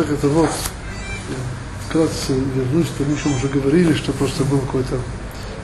[0.00, 0.48] Масех это вот
[1.86, 4.96] вкратце вернусь к тому, что мы уже говорили, что просто был какой-то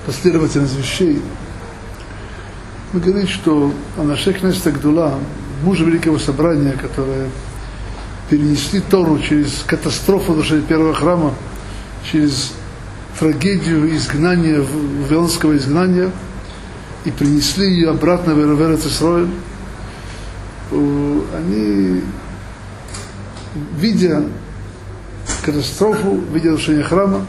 [0.04, 1.22] последовательность вещей.
[2.92, 5.18] Мы говорим, что Анашек Неста Гдула,
[5.62, 7.30] мужа Великого Собрания, которое
[8.28, 11.32] перенесли Тору через катастрофу души первого храма,
[12.10, 12.52] через
[13.18, 16.10] трагедию изгнания, вавилонского изгнания,
[17.06, 19.30] и принесли ее обратно в Эрверец Исроэль,
[20.70, 22.02] они,
[23.78, 24.24] видя
[25.44, 27.26] катастрофу, видя разрушение храма,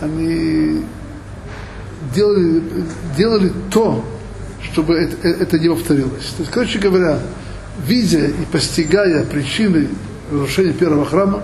[0.00, 0.82] они
[2.14, 2.62] делали,
[3.16, 4.04] делали то,
[4.62, 6.26] чтобы это, это не повторилось.
[6.36, 7.18] То есть, короче говоря,
[7.86, 9.88] видя и постигая причины
[10.30, 11.42] разрушения первого храма,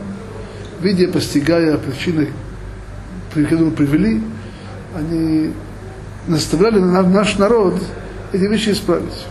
[0.80, 2.28] видя и постигая причины,
[3.32, 4.22] к которым привели,
[4.96, 5.52] они
[6.26, 7.82] наставляли на наш народ
[8.32, 9.26] эти вещи исправить.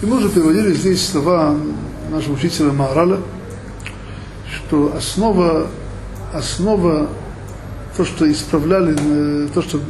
[0.00, 1.56] И мы уже переводили здесь слова
[2.10, 3.18] нашего учителя Мараля,
[4.46, 5.66] что основа,
[6.32, 7.08] основа
[7.96, 9.80] то, что исправляли, э, то, что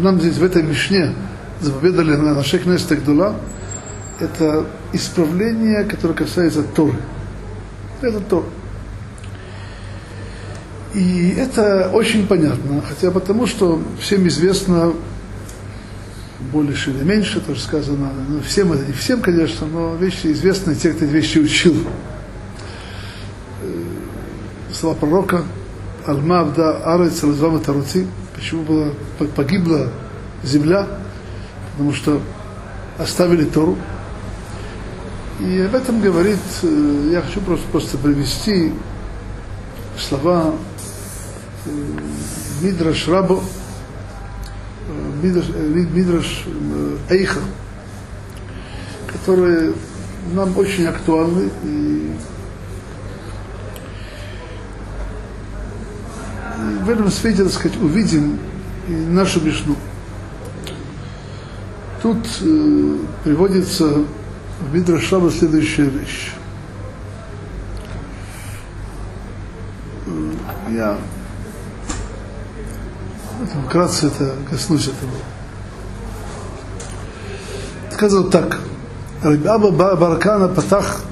[0.00, 1.12] нам здесь в этой Мишне
[1.60, 3.34] заповедали на нашей Кнесте Гдула,
[4.20, 6.94] это исправление, которое касается Торы.
[8.00, 8.44] Это Тор.
[10.94, 14.92] И это очень понятно, хотя потому, что всем известно,
[16.40, 20.92] больше или меньше, тоже сказано, ну, всем это не всем, конечно, но вещи известны, те,
[20.92, 21.76] кто эти вещи учил.
[23.62, 23.82] Э,
[24.72, 25.42] слова пророка,
[26.06, 28.92] Альма Авда Арец Алзвама Таруци, почему была,
[29.34, 29.90] погибла
[30.44, 30.86] земля,
[31.72, 32.20] потому что
[32.98, 33.76] оставили Тору.
[35.40, 38.72] И об этом говорит, э, я хочу просто, просто привести
[39.98, 40.54] слова
[41.66, 41.70] э,
[42.62, 43.57] Мидраш Рабо, э,
[45.22, 46.44] Мидраш, Мидраш
[47.08, 47.40] Эйха,
[49.12, 49.72] которые
[50.32, 52.12] нам очень актуальны и
[56.88, 58.38] в этом свете, так сказать, увидим
[58.88, 59.76] нашу Мишну.
[62.02, 64.04] Тут э, приводится
[64.60, 66.32] в Мидрашаба следующая вещь.
[70.06, 70.32] Э,
[73.54, 75.12] я вкратце это коснусь этого.
[77.92, 78.60] Сказал так.
[79.22, 81.02] Рабаба Баркана Патах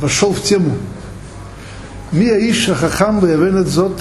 [0.00, 0.76] вошел в тему
[2.12, 4.00] Ми Аиша Хахам Ваявенет Зот,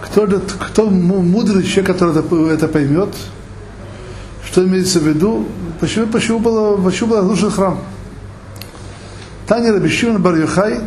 [0.00, 3.08] кто, кто мудрый человек, который это, это поймет,
[4.46, 5.48] что имеется в виду,
[5.80, 7.80] почему, почему, было, почему был разрушен храм.
[9.48, 10.80] Таня Рабишиман Бар Йохай,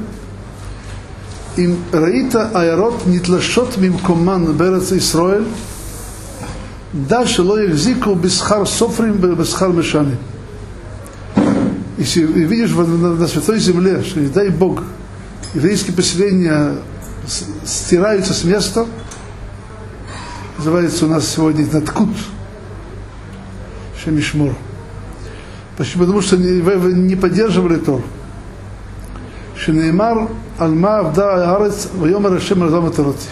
[1.57, 5.47] им раита аэрот нитлашот мимкоман берец Исроэль,
[6.93, 10.17] дальше ло ихзику бисхар софрим бисхар мешани.
[11.97, 14.83] Если видишь на, на святой земле, что не дай Бог,
[15.53, 16.75] еврейские поселения
[17.65, 18.85] стираются с места,
[20.57, 22.09] называется у нас сегодня Наткут,
[24.03, 24.53] Шемишмур.
[25.77, 26.03] Почему?
[26.03, 26.61] Потому что не,
[26.93, 28.01] не поддерживали Тор.
[30.57, 33.29] Шинеймар Альма Авда Арец Вайомар Ашем Разам Тароти.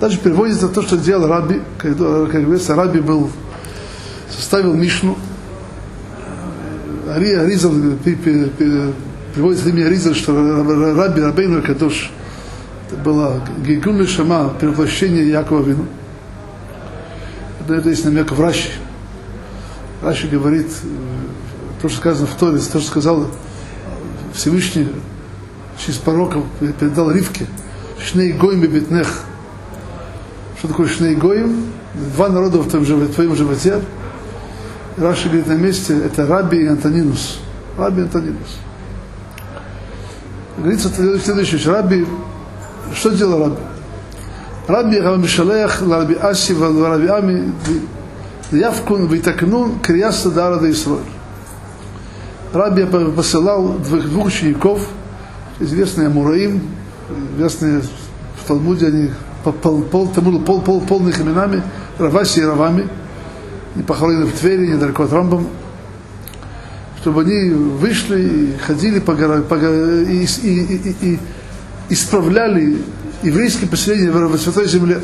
[0.00, 3.30] Дальше переводится то, что делал Раби, когда, как говорится, Раби был,
[4.30, 5.16] составил Мишну,
[7.08, 7.72] Ари, Аризал
[9.34, 10.34] приводится имя Риза, что
[10.94, 12.10] Раби Рабейну Кадош
[12.88, 15.86] это было Гигун Шама, превращение Якова Вину.
[17.68, 18.70] Это есть намек в Раши.
[20.02, 20.68] Раши говорит,
[21.82, 23.26] то, что сказано в Торе, то, что сказал
[24.34, 24.88] Всевышний
[25.78, 26.40] через пророка,
[26.80, 27.46] передал Ривке,
[28.04, 29.08] Шней Гоим и Бетнех.
[30.58, 31.72] Что такое Шней Гоим?
[32.14, 33.80] Два народа в твоем, животе, в твоем животе.
[34.96, 37.38] Раши говорит на месте, это Раби и Антонинус.
[37.76, 38.58] Раби и Антонинус.
[40.58, 42.06] Говорится следующее, Раби,
[42.94, 43.56] что делал Раби?
[44.68, 47.52] Раби Рамишалех, Раби Аси, Раби Ами,
[48.50, 51.02] Явкун, Витакнун, Крияса Дара да Исроэль.
[52.52, 54.85] Раби посылал двух, двух учеников,
[55.60, 56.62] известные Мураим,
[57.34, 59.10] известные в Талмуде, они
[59.44, 61.62] пол, пол, пол, пол, пол, полных именами,
[61.98, 62.88] Раваси и Равами,
[63.74, 65.46] не похоронены в Твери, недалеко от Рамбам,
[67.00, 71.18] чтобы они вышли и ходили по горам, по, и, и, и, и
[71.88, 72.82] исправляли
[73.22, 75.00] еврейские поселения в Святой Земле.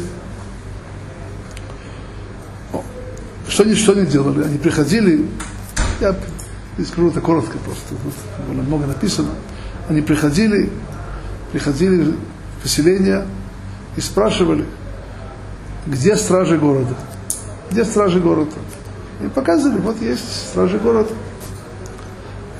[3.49, 4.45] Что они, что они делали?
[4.45, 5.27] Они приходили,
[6.01, 6.17] я
[6.87, 8.15] скажу это коротко просто, тут
[8.49, 9.29] было много написано.
[9.89, 10.71] Они приходили,
[11.53, 13.27] приходили в поселение
[13.97, 14.65] и спрашивали,
[15.87, 16.95] где стражи города?
[17.71, 18.53] Где стражи города?
[19.23, 21.11] И показывали, вот есть стражи города.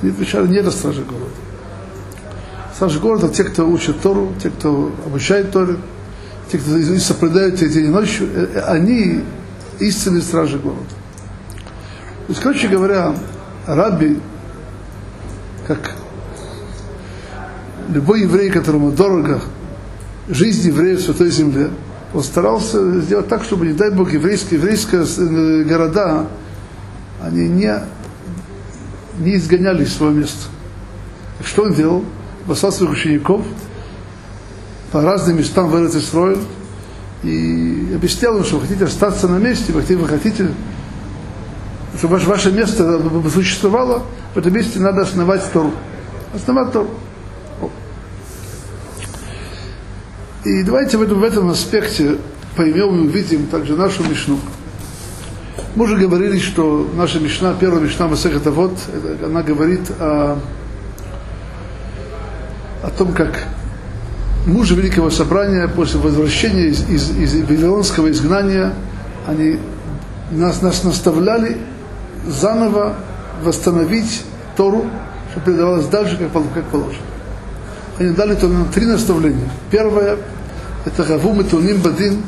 [0.01, 1.31] Они отвечали, нет стражи города.
[2.75, 5.77] Стражи города те, кто учат Тору, те, кто обучает Торе,
[6.51, 8.27] те, кто соблюдают день и ночью,
[8.67, 9.23] они
[9.79, 10.81] истинные стражи города.
[12.27, 13.15] То есть, короче говоря,
[13.67, 14.19] Раби,
[15.67, 15.95] как
[17.89, 19.41] любой еврей, которому дорого
[20.29, 21.69] жизнь евреев в Святой Земле,
[22.13, 26.27] он старался сделать так, чтобы, не дай Бог, еврейские, еврейские города,
[27.21, 27.73] они не,
[29.19, 30.47] не изгоняли из своего места.
[31.43, 32.03] Что он делал?
[32.47, 33.41] Послал своих учеников
[34.91, 36.39] по разным местам в Израиль
[37.23, 40.49] и объяснял им, что вы хотите остаться на месте, вы хотите, вы хотите
[41.97, 43.01] чтобы ваше место
[43.31, 44.03] существовало,
[44.33, 45.71] в этом месте надо основать Тору.
[46.33, 46.89] Основать Тору.
[50.45, 52.17] И давайте в этом, в этом аспекте
[52.57, 54.37] поймем и увидим также нашу Мишну.
[55.75, 58.77] Мы уже говорили, что наша Мишна, первая Мишна Масехата Вот,
[59.23, 60.37] она говорит о,
[62.83, 63.45] о том, как
[64.45, 68.73] мужи Великого Собрания после возвращения из, из, из Вавилонского изгнания,
[69.25, 69.59] они
[70.29, 71.57] нас, нас наставляли
[72.27, 72.97] заново
[73.41, 74.23] восстановить
[74.57, 74.87] Тору,
[75.31, 77.12] чтобы передавалось дальше, как, как положено.
[77.99, 78.35] Они дали
[78.73, 79.49] три наставления.
[79.69, 80.17] Первое–
[80.85, 82.23] это Гаву Метуним Бадин,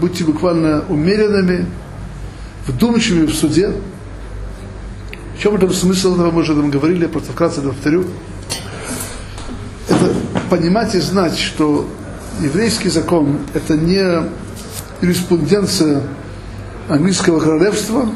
[0.00, 1.66] будьте буквально умеренными,
[2.66, 3.72] вдумчивыми в суде.
[5.36, 8.06] В чем это смысл этого, мы уже там говорили, я просто вкратце повторю.
[9.88, 10.12] Это
[10.50, 11.88] понимать и знать, что
[12.40, 14.04] еврейский закон– это не
[15.00, 16.02] юриспруденция
[16.88, 18.08] английского королевства,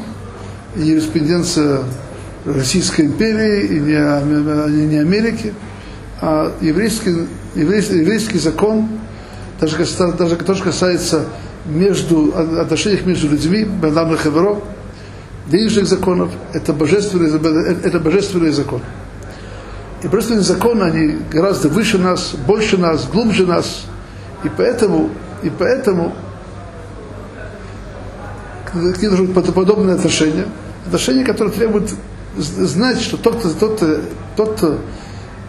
[0.75, 1.83] и не юриспруденция
[2.45, 5.53] Российской империи, и не, не Америки,
[6.25, 8.87] а еврейский, еврейский, еврейский закон,
[9.59, 9.75] даже,
[10.17, 11.25] даже то, что касается
[11.65, 14.61] между, отношений между людьми, Бенам и Хеверо,
[15.47, 17.29] денежных законов, это божественный,
[17.83, 18.79] это божественный закон.
[20.01, 23.83] И божественные законы, они гораздо выше нас, больше нас, глубже нас.
[24.45, 25.09] И поэтому,
[25.43, 26.15] и поэтому
[28.71, 30.45] к ним нужно подобное отношение.
[30.85, 31.93] Отношение, которое требует
[32.37, 33.83] знать, что тот, кто, тот,
[34.37, 34.79] тот,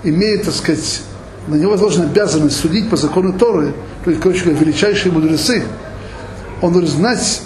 [0.05, 1.03] имеет, так сказать,
[1.49, 3.75] на него возложена обязанность судить по закону Торы,
[4.05, 5.65] то есть, короче говоря, величайшие мудрецы,
[6.63, 7.43] он должен знать,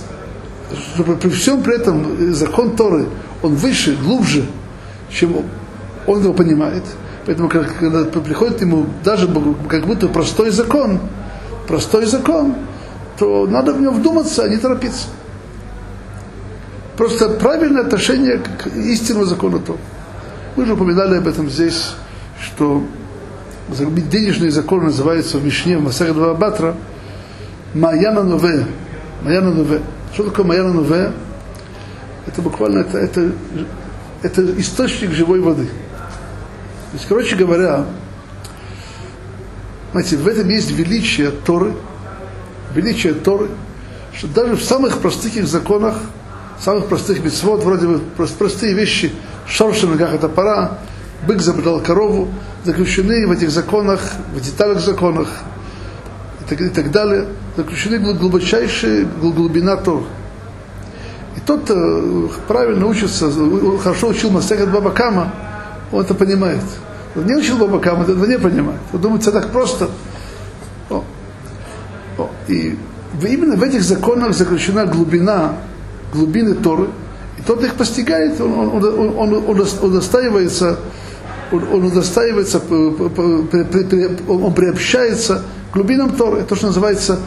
[0.94, 3.06] что при всем при этом закон Торы,
[3.42, 4.44] он выше, глубже,
[5.10, 5.44] чем
[6.06, 6.84] он его понимает.
[7.26, 9.28] Поэтому, когда приходит ему даже
[9.68, 11.00] как будто простой закон,
[11.66, 12.54] простой закон,
[13.18, 15.08] то надо в него вдуматься, а не торопиться.
[16.96, 19.78] Просто правильное отношение к истинному закону Торы.
[20.56, 21.94] Мы же упоминали об этом здесь,
[22.40, 22.84] что
[24.10, 26.74] денежный закон называется в Мишне, в Масах Два Батра,
[27.74, 28.64] Маяна Нове.
[29.22, 29.80] Маяна Нове.
[30.14, 31.12] Что такое Маяна Нове?
[32.26, 33.32] Это буквально это, это,
[34.22, 35.64] это источник живой воды.
[35.64, 37.84] То есть, короче говоря,
[39.92, 41.72] знаете, в этом есть величие Торы,
[42.74, 43.48] величие Торы,
[44.14, 45.98] что даже в самых простых законах,
[46.60, 48.00] самых простых митцвот, вроде бы
[48.38, 49.12] простые вещи,
[49.46, 50.78] шорши на ногах это пора,
[51.26, 52.28] бык забрал корову,
[52.64, 54.00] заключены в этих законах,
[54.34, 55.28] в деталях законах
[56.40, 57.26] и так, и так далее,
[57.56, 60.04] заключены глубочайшие глубина Тор.
[61.36, 63.30] И тот, кто правильно учится,
[63.82, 65.32] хорошо учил Масехат Бабакама,
[65.92, 66.62] он это понимает.
[67.16, 68.80] Он не учил Бабакама, он этого не понимает.
[68.92, 69.88] Он думает, это так просто.
[70.90, 71.04] О.
[72.18, 72.30] О.
[72.48, 72.76] И
[73.22, 75.56] именно в этих законах заключена глубина,
[76.12, 76.88] глубины Торы,
[77.38, 80.78] и тот их постигает, он, он, он, он, он удостаивается
[81.52, 82.60] он, он удостаивается,
[84.28, 87.18] он приобщается к глубинам Торы, то, что называется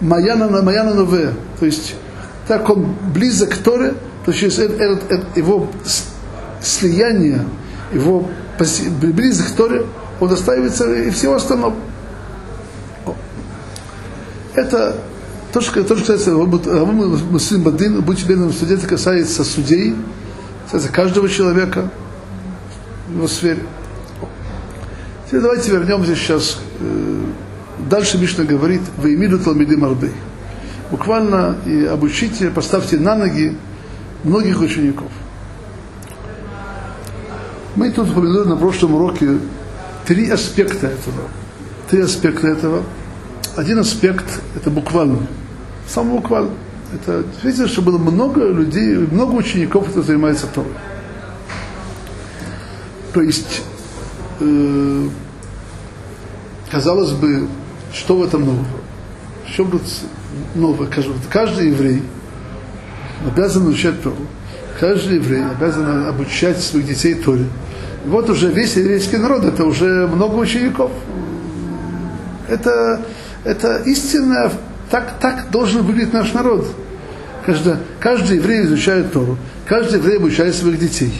[0.00, 1.34] Маяна, Маяна Нове.
[1.58, 1.94] То есть,
[2.46, 5.68] так он близок к Торе, то через это, это, его
[6.62, 7.44] слияние,
[7.92, 8.28] его
[9.00, 9.86] близок к Торе,
[10.18, 11.74] он достаивается и всего остального.
[14.54, 14.96] Это
[15.52, 19.96] то, что, то, что касается Муслим Бадин, будь бедным суде, это касается судей,
[20.64, 21.90] касается каждого человека,
[23.10, 23.62] в его сфере.
[25.26, 26.60] Теперь давайте вернемся сейчас.
[27.88, 30.12] Дальше Мишна говорит, вы имиду талмиды марбей.
[30.90, 33.56] Буквально и обучите, поставьте на ноги
[34.24, 35.10] многих учеников.
[37.76, 39.38] Мы тут упомянули на прошлом уроке
[40.06, 41.28] три аспекта этого.
[41.88, 42.82] Три аспекта этого.
[43.56, 45.26] Один аспект– это буквально.
[45.88, 46.50] Сам буквально.
[46.92, 50.72] Это видите, что было много людей, много учеников, кто занимается Торой.
[53.12, 53.62] То есть,
[54.40, 55.08] э,
[56.70, 57.48] казалось бы,
[57.92, 58.64] что в этом нового?
[59.46, 59.82] В чем тут
[60.54, 60.88] новое?
[61.30, 62.02] Каждый еврей
[63.26, 64.16] обязан изучать Тору.
[64.78, 67.44] каждый еврей обязан обучать своих детей Торе.
[68.04, 70.90] И вот уже весь еврейский народ, это уже много учеников.
[72.48, 73.02] Это,
[73.44, 74.50] это истинная,
[74.90, 76.66] так, так должен выглядеть наш народ.
[77.44, 79.36] Каждый, каждый еврей изучает Тору,
[79.66, 81.12] каждый еврей обучает своих детей.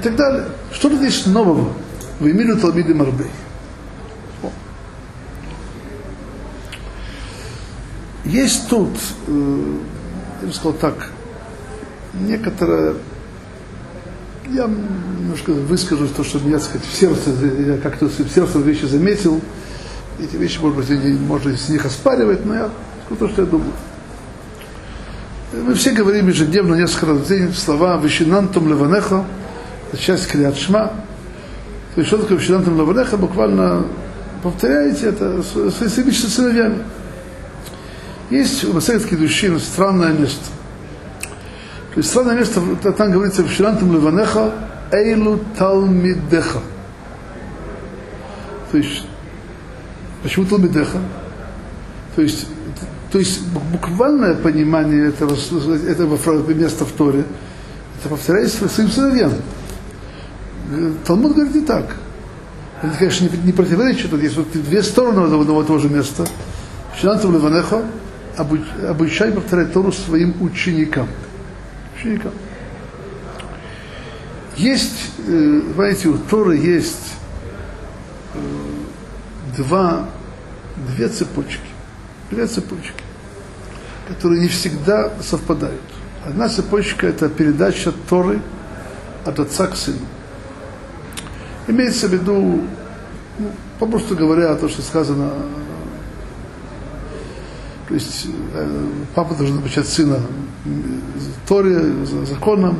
[0.00, 0.46] И так далее.
[0.72, 1.74] Что тут есть нового
[2.20, 3.30] в Эмилю Талмиды Марбей?
[8.24, 9.74] Есть тут, э,
[10.40, 11.10] я бы сказал так,
[12.14, 12.94] некоторое,
[14.48, 17.30] я немножко выскажу то, что я, сказать, в сердце,
[17.66, 19.40] я как-то в сердце вещи заметил,
[20.18, 22.70] эти вещи, может быть, можно с них оспаривать, но я
[23.04, 23.72] скажу то, что я думаю.
[25.52, 29.26] Мы все говорим ежедневно несколько раз в день слова «Вишинантум леванеха»,
[29.98, 30.92] часть Криат Шма.
[31.94, 33.84] То есть, что такое «Вишинантум леванеха», буквально
[34.42, 36.78] повторяете это своими сыновьями.
[38.30, 40.44] Есть у Масахет Кедушин странное место.
[41.94, 42.60] То есть странное место,
[42.96, 44.52] там говорится «Вишинантум леванеха,
[44.92, 46.60] эйлу талмидеха».
[48.70, 49.04] То есть,
[50.22, 50.98] почему талмидеха?
[52.14, 52.46] То есть,
[53.10, 53.40] то есть
[53.72, 55.36] буквальное понимание этого,
[55.88, 57.24] этого места в Торе,
[57.98, 59.32] это повторяется своим сыновьям.
[61.06, 61.96] Талмуд говорит не так.
[62.82, 66.26] Это, конечно, не, противоречит, тут есть вот две стороны одного, того же места.
[66.98, 67.84] Шинантом Леванеха
[68.36, 71.08] обучай повторять Тору своим ученикам.
[71.98, 72.32] Ученикам.
[74.56, 77.14] Есть, э, знаете, у Торы есть
[78.34, 78.38] э,
[79.56, 80.08] два,
[80.96, 81.70] две цепочки
[82.30, 82.92] две цепочки,
[84.08, 85.80] которые не всегда совпадают.
[86.24, 88.40] Одна цепочка– это передача Торы
[89.24, 89.98] от отца к сыну.
[91.68, 92.62] Имеется в виду,
[93.38, 95.30] ну, попросту говоря, то, что сказано,
[97.88, 100.20] то есть э, папа должен обучать сына
[101.48, 101.80] Торе,
[102.26, 102.76] законам,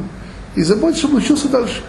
[0.55, 1.83] и заботиться, чтобы он учился дальше.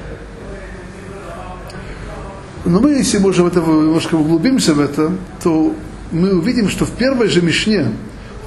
[2.65, 5.11] Но мы, если мы уже в это немножко углубимся в это,
[5.43, 5.75] то
[6.11, 7.91] мы увидим, что в первой же Мишне,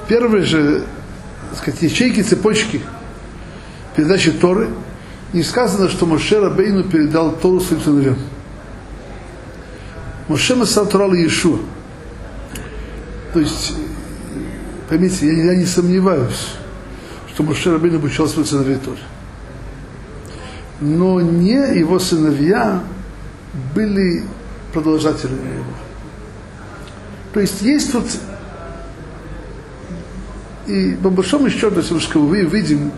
[0.03, 0.85] в первой же
[1.49, 2.81] так сказать, ячейке цепочки
[3.95, 4.69] передачи Торы,
[5.31, 8.17] не сказано, что Моше Рабейну передал Тору своим сыновьям.
[10.27, 11.59] Моше Масал Торал Иешуа.
[13.33, 13.73] То есть,
[14.89, 16.53] поймите, я, я не сомневаюсь,
[17.33, 19.01] что Моше Рабейну обучал своих сыновей Торе.
[20.79, 22.81] Но не его сыновья
[23.73, 24.23] были
[24.73, 25.73] продолжателями его.
[27.33, 28.05] То есть есть тут,
[30.67, 32.91] и по большому счету, если мы видим,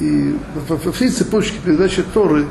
[0.00, 0.38] и
[0.68, 2.46] во всей цепочке передачи Торы,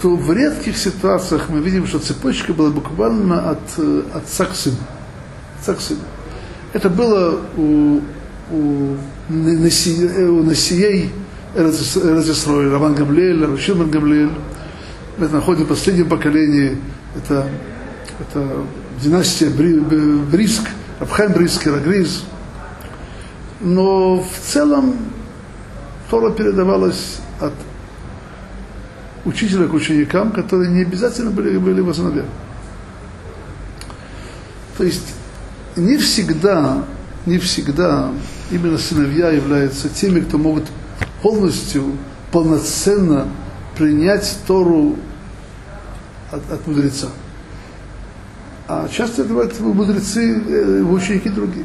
[0.00, 3.58] то в редких ситуациях мы видим, что цепочка была буквально от
[4.14, 4.76] отца к сыну.
[5.60, 6.00] Отца к сыну.
[6.72, 8.00] Это было у,
[8.50, 8.96] у,
[9.30, 11.10] у Насией
[11.54, 14.30] Разисрой, Раван Гамлель, Рашилман Гамлель.
[15.16, 16.78] Мы находим в последнем поколении.
[17.16, 17.48] Это,
[18.20, 18.64] это
[19.02, 20.62] династия Бриск,
[21.00, 22.24] Абхайм Бриск, Рагриз.
[23.60, 24.94] Но в целом
[26.10, 27.54] Тора передавалась от
[29.28, 32.24] учителя к ученикам, которые не обязательно были, были его сыновья.
[34.76, 35.14] То есть
[35.76, 36.84] не всегда,
[37.26, 38.10] не всегда
[38.50, 40.64] именно сыновья являются теми, кто могут
[41.22, 41.92] полностью,
[42.32, 43.28] полноценно
[43.76, 44.96] принять Тору
[46.30, 47.08] от, от мудреца.
[48.66, 51.64] А часто это бывают мудрецы, э, ученики другие.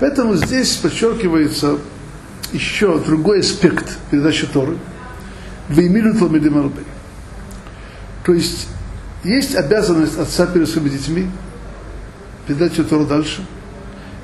[0.00, 1.78] Поэтому здесь подчеркивается
[2.52, 4.76] еще другой аспект передачи Торы.
[5.70, 6.72] Веймилю Талмидим
[8.24, 8.68] То есть
[9.22, 11.30] есть обязанность отца перед своими детьми
[12.46, 13.44] передать эту Тору дальше.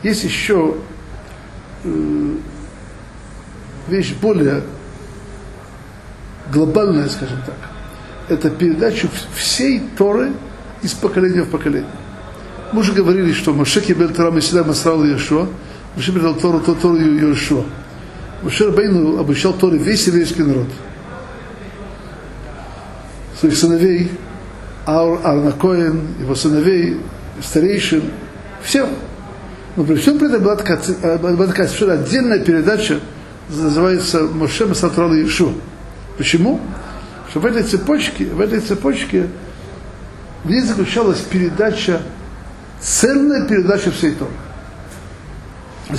[0.02, 0.76] Есть еще
[1.84, 2.34] э,
[3.88, 4.62] вещь более
[6.52, 7.56] глобальная, скажем так.
[8.28, 10.32] Это передачу всей Торы
[10.82, 11.90] из поколения в поколение.
[12.72, 15.46] Мы уже говорили, что Моше Кибель Тора Месида Масрал Иешуа,
[15.94, 17.64] Моше передал Тору, то Тору Иешуа.
[18.42, 20.66] Моше Рабейну обучал Торе весь еврейский народ.
[23.38, 24.10] Своих сыновей,
[24.86, 26.98] Ар, Арна Коэн, его сыновей,
[27.42, 28.02] старейшин,
[28.62, 28.88] всем.
[29.76, 30.78] Но при всем при этом была такая,
[31.18, 33.00] была такая совершенно отдельная передача,
[33.48, 35.52] называется Моше Масатрал Иешуа.
[36.16, 36.60] Почему?
[37.30, 39.26] Что в этой цепочке, в этой цепочке
[40.44, 42.00] в ней заключалась передача,
[42.80, 44.30] цельная передача всей Торы.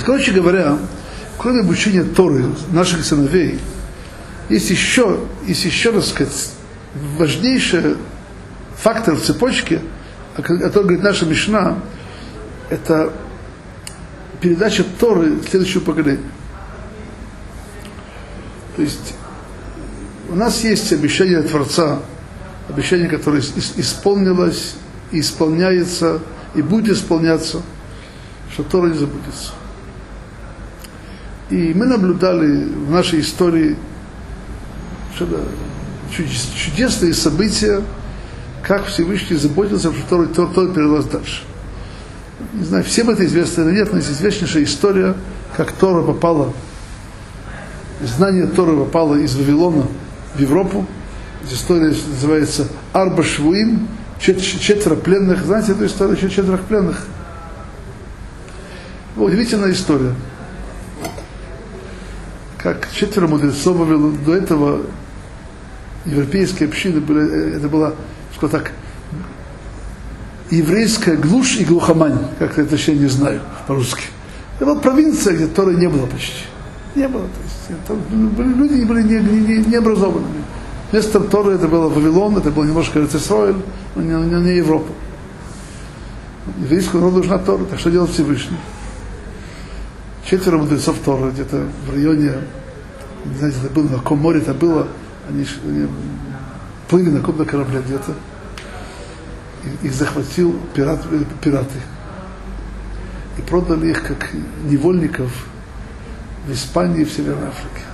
[0.04, 0.78] Короче говоря,
[1.38, 3.60] кроме обучения Торы наших сыновей,
[4.48, 6.52] есть еще, есть еще, так сказать,
[6.94, 7.96] важнейший
[8.76, 9.80] фактор в цепочке,
[10.36, 11.78] о котором говорит наша Мишна,
[12.70, 13.12] это
[14.40, 16.24] передача Торы следующему поколению.
[18.76, 19.14] То есть
[20.28, 22.00] у нас есть обещание Творца,
[22.68, 24.74] обещание, которое исполнилось,
[25.10, 26.20] и исполняется,
[26.54, 27.62] и будет исполняться,
[28.52, 29.52] что Тора не забудется.
[31.50, 33.76] И мы наблюдали в нашей истории
[36.10, 37.82] чудесные события,
[38.62, 41.42] как Всевышний заботился, что Тора, Тора, Тора перелаз дальше.
[42.52, 45.14] Не знаю, всем это известно или нет, но есть известнейшая история,
[45.56, 46.52] как Тора попала,
[48.02, 49.86] знание Торы попало из Вавилона
[50.34, 50.86] в Европу.
[51.44, 53.88] Эта история называется Арба Швуим,
[54.20, 55.44] четверо пленных.
[55.44, 57.06] Знаете эту историю, четверо пленных?
[59.16, 60.14] Удивительная история
[62.58, 64.80] как четверо мудрецов Вавилона, до этого
[66.08, 67.94] европейские общины были, это была,
[68.34, 68.72] что так,
[70.50, 74.04] еврейская глушь и глухомань, как это точнее не знаю по-русски.
[74.56, 76.44] Это была провинция, где Торы не было почти.
[76.94, 77.22] Не было.
[77.22, 77.98] То есть, там
[78.30, 80.42] были, люди были не, не, не образованными.
[80.90, 83.56] Вместо Торы это было Вавилон, это было немножко Рецесроэль,
[83.94, 84.92] но не, не, Европа.
[86.60, 88.56] Еврейскому народу нужна Тора, так что делать Всевышний?
[90.28, 92.34] четверо мудрецов Торы, где-то в районе,
[93.24, 94.88] не знаете, это было, на каком море это было,
[95.28, 95.88] они, они
[96.88, 98.14] плыли на каком-то корабле где-то,
[99.82, 101.78] их захватил пират, э, пираты.
[103.36, 104.30] И продали их как
[104.64, 105.30] невольников
[106.46, 107.84] в Испании и в Северной Африке.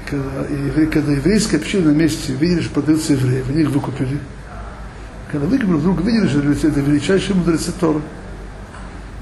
[0.00, 4.18] И когда, и, когда еврейская община на месте видели, что продаются евреи, они их выкупили.
[5.30, 8.00] Когда выкупили, вдруг видели, что это величайшие мудрецы Торы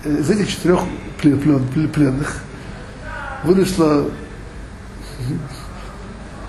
[0.05, 0.81] из этих четырех
[1.19, 2.39] пленных
[3.45, 4.07] выросла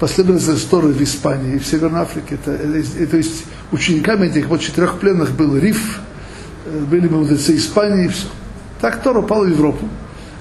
[0.01, 2.33] последовательность Торы в Испании и в Северной Африке.
[2.33, 6.01] Это, это, то есть учениками этих вот четырех пленных был Риф,
[6.65, 8.25] э, были мудрецы Испании и все.
[8.81, 9.87] Так Тора упала в Европу.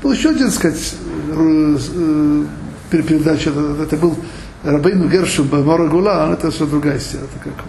[0.02, 0.94] Был еще один, так сказать,
[1.28, 2.44] э,
[2.90, 4.16] передача, это, это был
[4.64, 7.24] Рабейну Гершем Мора Гула, это все другая история.
[7.24, 7.64] Это как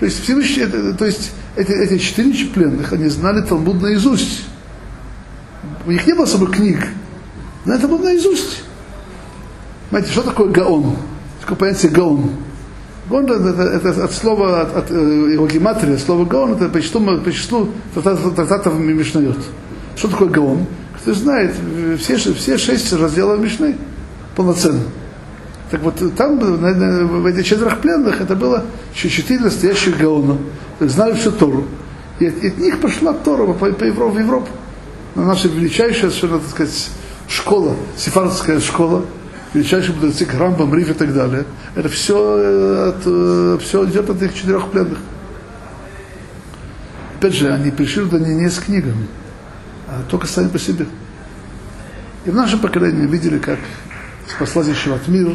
[0.00, 4.42] то есть Всевышний, то есть эти, эти четыре пленных, они знали Талмуд наизусть.
[5.86, 6.88] У них не было с собой книг,
[7.66, 8.64] но это было наизусть.
[9.92, 10.96] Знаете, что такое гаон?
[11.42, 12.30] Такое понятие гаон.
[13.10, 14.94] Гаон это, это, это от слова, от, от э,
[15.34, 19.36] его гематрия, слово гаон, это по числу, по числу трактатов, трактатов Мишнает.
[19.94, 20.64] Что такое гаон?
[20.96, 21.54] Кто знает,
[22.00, 23.76] все, все шесть разделов Мишны
[24.34, 24.80] полноценно.
[25.70, 30.38] Так вот там, в этих четырех пленных, это было четыре настоящих гаона.
[30.80, 31.66] Знали всю Тору.
[32.18, 34.48] И от, от них пошла Тора по, по Европу, в Европу.
[35.16, 36.88] Наша величайшая, совершенно, так сказать,
[37.28, 39.02] школа, сефардская школа,
[39.54, 44.22] величайшие мудрецы, Рамбам, Риф и так далее, это все, э, от, э, все идет от
[44.22, 44.98] этих четырех пленных.
[47.18, 49.06] Опять же, они пришли туда не, не с книгами,
[49.88, 50.86] а только сами по себе.
[52.24, 53.58] И в нашем поколении видели, как
[54.28, 55.34] спасла здесь от мира,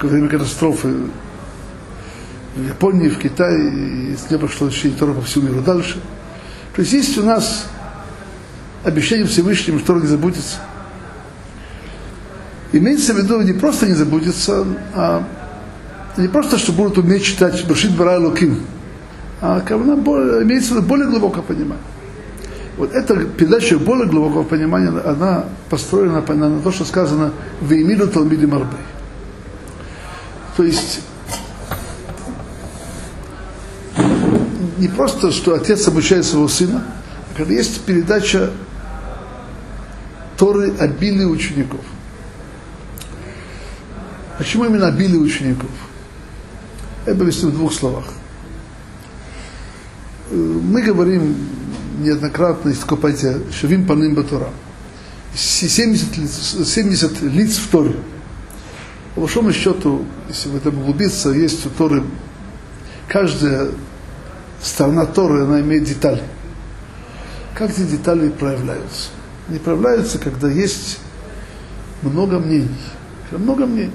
[0.00, 0.94] во время катастрофы
[2.54, 6.00] в Японии, в Китае, и с неба шло течение Тора по всему миру дальше.
[6.74, 7.66] То есть есть у нас
[8.84, 10.58] обещание Всевышнему, что Тора не забудется.
[12.76, 15.24] Имеется в виду не просто не забудется, а
[16.18, 18.60] не просто, что будут уметь читать Башит Бара Луким,
[19.40, 19.60] а
[19.96, 21.82] более, имеется в виду более глубокое понимание.
[22.76, 28.44] Вот эта передача более глубокого понимания, она построена на то, что сказано в Эмилу Талмиди
[28.44, 28.78] Марбей.
[30.58, 31.00] То есть
[34.76, 36.84] не просто, что отец обучает своего сына,
[37.32, 38.50] а когда есть передача
[40.36, 41.80] Торы обилия учеников.
[44.38, 45.70] Почему именно обилие учеников?
[47.04, 48.04] Это объясню в двух словах.
[50.30, 51.36] Мы говорим
[52.00, 54.48] неоднократно, есть такое понятие «шевим паным батура».
[55.34, 57.96] 70 лиц, 70 лиц в Торе–
[59.16, 62.04] по большому счету, если в этом углубиться, есть у Торы,
[63.08, 63.70] каждая
[64.62, 66.22] сторона Торы, она имеет детали.
[67.54, 69.08] Как эти детали проявляются?
[69.48, 70.98] Они проявляются, когда есть
[72.02, 72.68] много мнений.
[73.30, 73.90] Много мнений.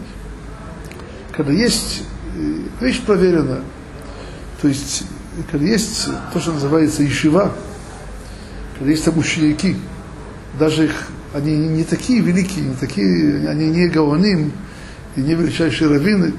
[1.35, 2.03] Когда есть
[2.35, 3.61] э, вещь проверенная.
[4.61, 5.03] То есть,
[5.49, 7.51] когда есть то, что называется ишива,
[8.77, 9.75] когда есть там ученики,
[10.59, 14.51] даже их, они не такие великие, не такие, они не гаоним,
[15.15, 16.33] и не величайшие раввины,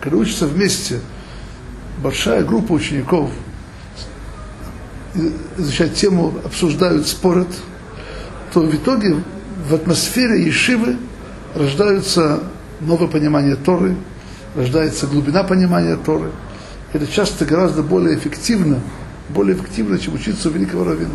[0.00, 1.00] когда учатся вместе,
[2.02, 3.30] большая группа учеников,
[5.58, 7.48] изучают тему, обсуждают, спорят,
[8.52, 9.16] то в итоге
[9.68, 10.96] в атмосфере Ешивы
[11.54, 12.42] рождаются
[12.80, 13.96] новое понимание Торы,
[14.54, 16.30] рождается глубина понимания Торы.
[16.92, 18.80] Это часто гораздо более эффективно,
[19.28, 21.14] более эффективно, чем учиться у великого раввина.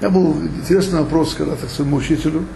[0.00, 2.44] Меня был интересный вопрос когда-то к своему учителю–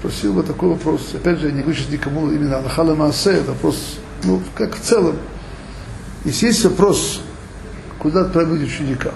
[0.00, 1.14] спросил бы такой вопрос.
[1.14, 4.80] Опять же, я не говорю сейчас никому именно Аллахала Маасе, это вопрос, ну, как в
[4.80, 5.16] целом.
[6.24, 7.20] Если есть вопрос,
[7.98, 9.10] куда отправить ученика,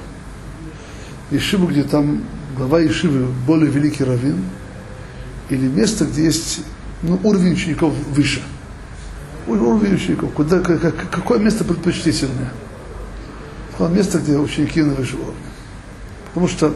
[1.30, 2.22] Ешиву, где там
[2.54, 4.44] глава Ешивы более великий раввин,
[5.48, 6.60] или место, где есть
[7.02, 8.42] ну, уровень учеников выше.
[9.46, 12.52] Уровень учеников, куда, как, какое место предпочтительное?
[13.78, 14.94] Место, где ученики на.
[16.28, 16.74] Потому что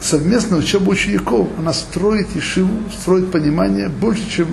[0.00, 4.48] совместная учеба учеников, она строит Ешиву, строит понимание больше, чем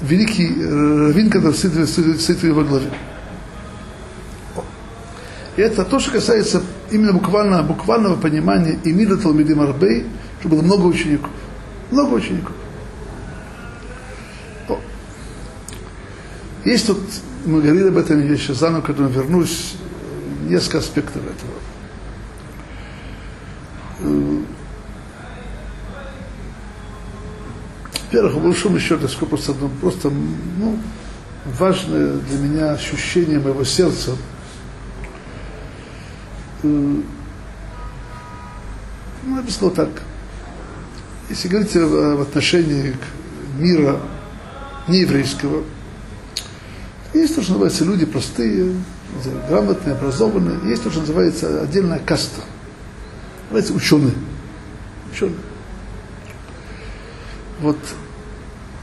[0.00, 2.90] великий раввин, который стоит, в его главе.
[5.56, 10.06] И это то, что касается именно буквально, буквального понимания и мира Талмидим Арбей,
[10.38, 11.30] что было много учеников.
[11.90, 12.54] Много учеников.
[16.64, 16.98] Есть тут,
[17.46, 19.76] мы говорили об этом, я сейчас заново к этому вернусь,
[20.46, 21.52] несколько аспектов этого.
[28.04, 30.78] Во-первых, по большому счету, просто, просто ну,
[31.58, 34.16] важное для меня ощущение моего сердца–
[36.62, 37.02] ну,
[39.24, 39.88] написано так.
[41.28, 42.96] Если говорить в отношении
[43.58, 44.00] мира
[44.88, 45.64] нееврейского,
[47.14, 48.74] есть то, что называется люди простые,
[49.48, 52.42] грамотные, образованные, есть то, что называется отдельная каста.
[53.44, 54.14] Называется ученые.
[55.12, 55.36] Ученые.
[57.60, 57.78] Вот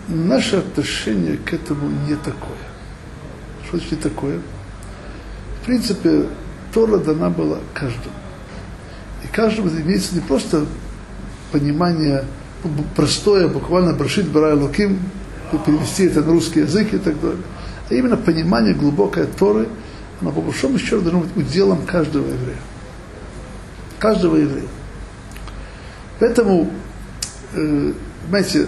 [0.08, 2.58] наше отношение к этому не такое.
[3.66, 4.40] Что значит не такое?
[5.62, 6.28] В принципе,
[6.74, 8.16] Тора дана была каждому.
[9.24, 10.66] И каждому имеется не просто
[11.52, 12.26] понимание
[12.96, 15.00] простое, буквально брошит Барай Луким,
[15.66, 17.38] перевести это на русский язык и так далее,
[17.90, 19.68] а именно понимание глубокой Торы,
[20.22, 22.58] оно по большому счету должно быть уделом каждого еврея.
[24.00, 24.68] Каждого еврея.
[26.20, 26.70] Поэтому,
[27.54, 27.94] э,
[28.30, 28.68] знаете,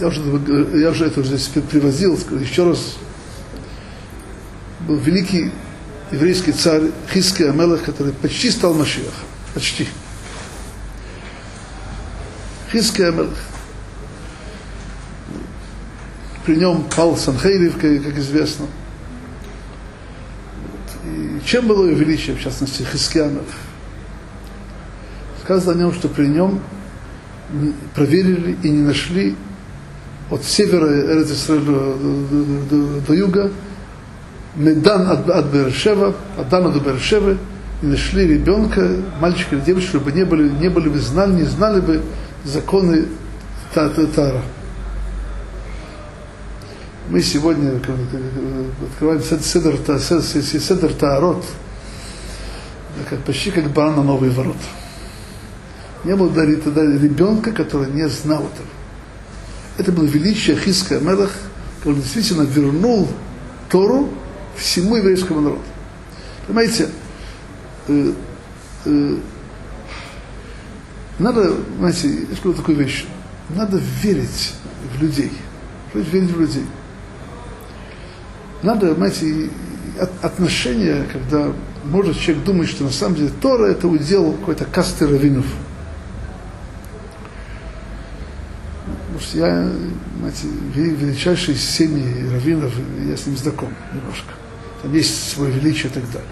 [0.00, 0.20] я уже,
[0.78, 2.96] я уже это здесь привозил, еще раз
[4.86, 5.52] был великий
[6.10, 9.12] еврейский царь Хиский Амелах, который почти стал Машиах.
[9.54, 9.86] Почти.
[12.72, 13.38] Хиский Амелах.
[16.44, 18.66] При нем пал Санхейрив, как известно.
[21.04, 23.44] И чем было его величие, в частности, Хискианов?
[25.42, 26.60] Сказано о нем, что при нем
[27.94, 29.36] проверили и не нашли
[30.30, 33.50] от севера до, до, до, до юга
[34.56, 37.38] Медан от, от Бершева, от Дана до Бершевы,
[37.82, 41.80] и нашли ребенка, мальчика или девочку, чтобы не были, не были бы знали, не знали
[41.80, 42.02] бы
[42.44, 43.06] законы
[43.72, 44.42] Тара.
[47.10, 51.44] Мы сегодня открываем Седер, седер Таарот,
[53.26, 54.60] почти как баран на новые ворота.
[56.04, 58.68] Не было тогда ребенка, который не знал этого.
[59.76, 61.32] Это был величие Хиска Мелах,
[61.80, 63.08] который действительно вернул
[63.68, 64.08] Тору
[64.56, 65.62] всему еврейскому народу.
[66.46, 66.90] Понимаете,
[67.88, 68.12] э,
[68.84, 69.16] э,
[71.18, 73.04] надо, знаете, я скажу такую вещь,
[73.48, 74.54] надо верить
[74.94, 75.32] в людей,
[75.92, 76.66] верить в людей.
[78.62, 79.50] Надо, знаете,
[79.98, 81.52] от, отношение, когда
[81.84, 85.46] может человек думать, что на самом деле Тора это удел какой-то касты раввинов.
[89.12, 89.70] Потому я,
[90.18, 92.72] знаете, величайший из семьи раввинов,
[93.06, 94.32] я с ним знаком немножко
[94.82, 96.28] там есть свое величие и так далее.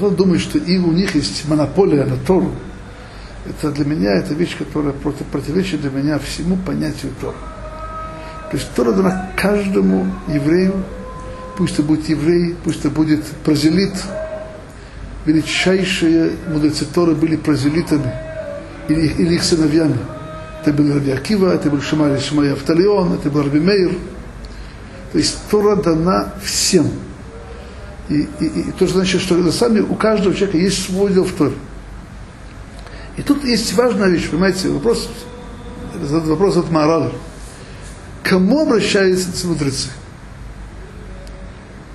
[0.00, 2.52] Он думает, что и у них есть монополия на Тору.
[3.46, 7.36] Это для меня это вещь, которая против, противоречит для меня всему понятию Тора.
[8.50, 10.84] То есть Тора дана каждому еврею,
[11.58, 13.92] пусть это будет еврей, пусть это будет прозелит.
[15.26, 18.14] Величайшие мудрецы Торы были прозелитами
[18.88, 19.98] или, или их сыновьями.
[20.62, 23.90] Это был Раби Акива, это был Шамай Шамай Авталион, это был Раби Мейр.
[25.10, 26.88] То есть Тора дана всем.
[28.08, 31.24] И, и, и то значит, что на самом деле у каждого человека есть свой дел
[31.24, 31.54] в Торе.
[33.16, 35.10] И тут есть важная вещь, понимаете, вопрос,
[35.92, 37.10] вопрос от Морала.
[38.22, 39.88] Кому обращаются мудрецы?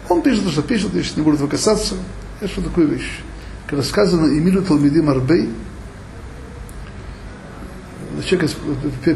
[0.10, 1.96] Он пишет, что пишет, я сейчас не буду этого касаться.
[2.42, 3.22] Я что такую вещь.
[3.68, 5.50] Когда сказано «Имилю Талмидим Арбей»,
[8.26, 8.52] человек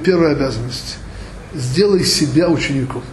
[0.03, 0.97] первая обязанность–
[1.53, 3.03] сделай себя учеником.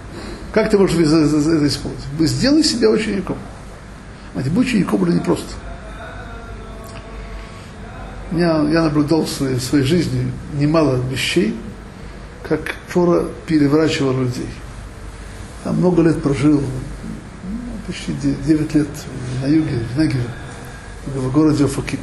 [0.53, 2.01] Как ты можешь это исполнить?
[2.21, 3.37] Сделай себя учеником.
[4.33, 5.53] Знаете, быть учеником было непросто.
[8.33, 11.57] Я, я наблюдал в своей, в своей жизни немало вещей,
[12.43, 14.49] как Тора переворачивала людей.
[15.65, 16.63] Я много лет прожил,
[17.87, 18.89] почти 9 лет
[19.43, 20.29] на юге, в Негеве,
[21.07, 22.01] в городе Офаким.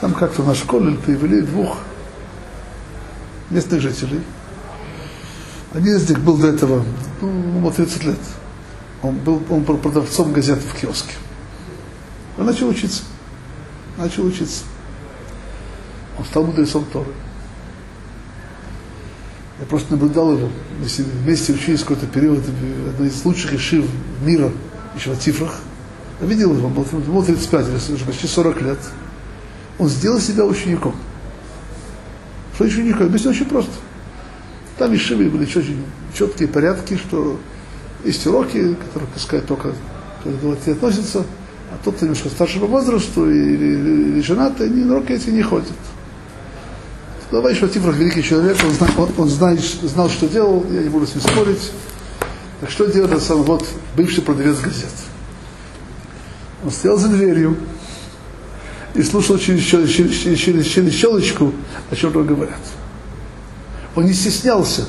[0.00, 1.78] Там как-то на школе привели двух
[3.50, 4.20] местных жителей.
[5.72, 6.84] Один из них был до этого,
[7.20, 8.18] ну, ему 30 лет.
[9.02, 11.14] Он был, он был продавцом газет в киоске.
[12.38, 13.02] Он начал учиться.
[13.96, 14.64] Начал учиться.
[16.18, 17.10] Он стал мудрецом Торы.
[19.60, 20.48] Я просто наблюдал его.
[20.80, 20.86] Мы
[21.24, 22.40] вместе учились какой-то период,
[22.88, 23.86] одной из лучших ишив
[24.24, 24.50] мира,
[24.96, 25.60] еще в цифрах.
[26.20, 28.78] Я видел его, был, был 35, уже почти 40 лет.
[29.78, 30.94] Он сделал себя учеником.
[32.54, 33.06] Что учеником?
[33.06, 33.72] Объясню очень просто.
[34.78, 35.84] Там ишивы были очень
[36.16, 37.38] четкие порядки, что
[38.04, 39.72] есть уроки, которые пускай только
[40.22, 41.24] к относятся,
[41.70, 45.30] а тот, кто немножко старше по возрасту или, или, или женатый, они на уроки эти
[45.30, 45.72] не ходят.
[47.40, 51.04] В цифрах великий человек, он, зна, он, он знает, знал, что делал, я не буду
[51.04, 51.72] с ним спорить.
[52.60, 53.66] Так что делает сам вот
[53.96, 54.92] бывший продавец газет?
[56.64, 57.56] Он стоял за дверью
[58.94, 61.52] и слушал через, через, через, через, через щелочку,
[61.90, 62.60] о чем там говорят.
[63.96, 64.84] Он не стеснялся,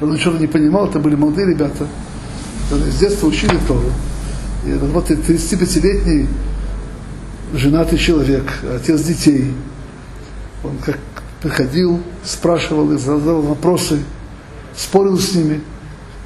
[0.00, 1.88] он не понимал, это были молодые ребята,
[2.68, 3.90] которые с детства учили Тору.
[4.64, 6.28] И вот 35-летний
[7.52, 9.52] женатый человек, отец детей,
[10.62, 10.98] он как
[11.42, 14.00] приходил, спрашивал их, задавал вопросы,
[14.76, 15.60] спорил с ними,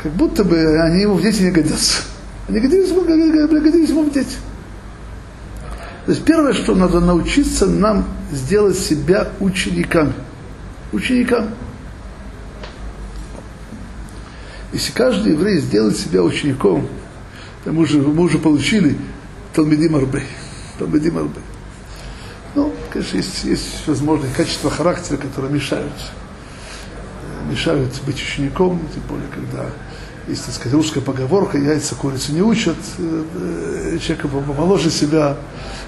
[0.03, 2.03] как будто бы они ему в дети не годятся.
[2.48, 4.37] Они годились ему, годились ему в дети.
[6.05, 10.12] То есть первое, что надо научиться нам сделать себя учениками.
[10.92, 11.55] Ученикам.
[14.72, 16.87] Если каждый еврей сделает себя учеником,
[17.64, 18.98] то мы уже, мы уже получили
[19.55, 20.24] Талмидим Арбей.
[20.79, 21.43] Талмидим Арбей.
[22.55, 25.93] Ну, конечно, есть, есть возможные качества характера, которые мешают.
[27.51, 29.67] Мешают быть учеником, тем более, когда
[30.29, 35.37] есть, так сказать, русская поговорка, яйца курицу не учат, э, человека помоложе себя,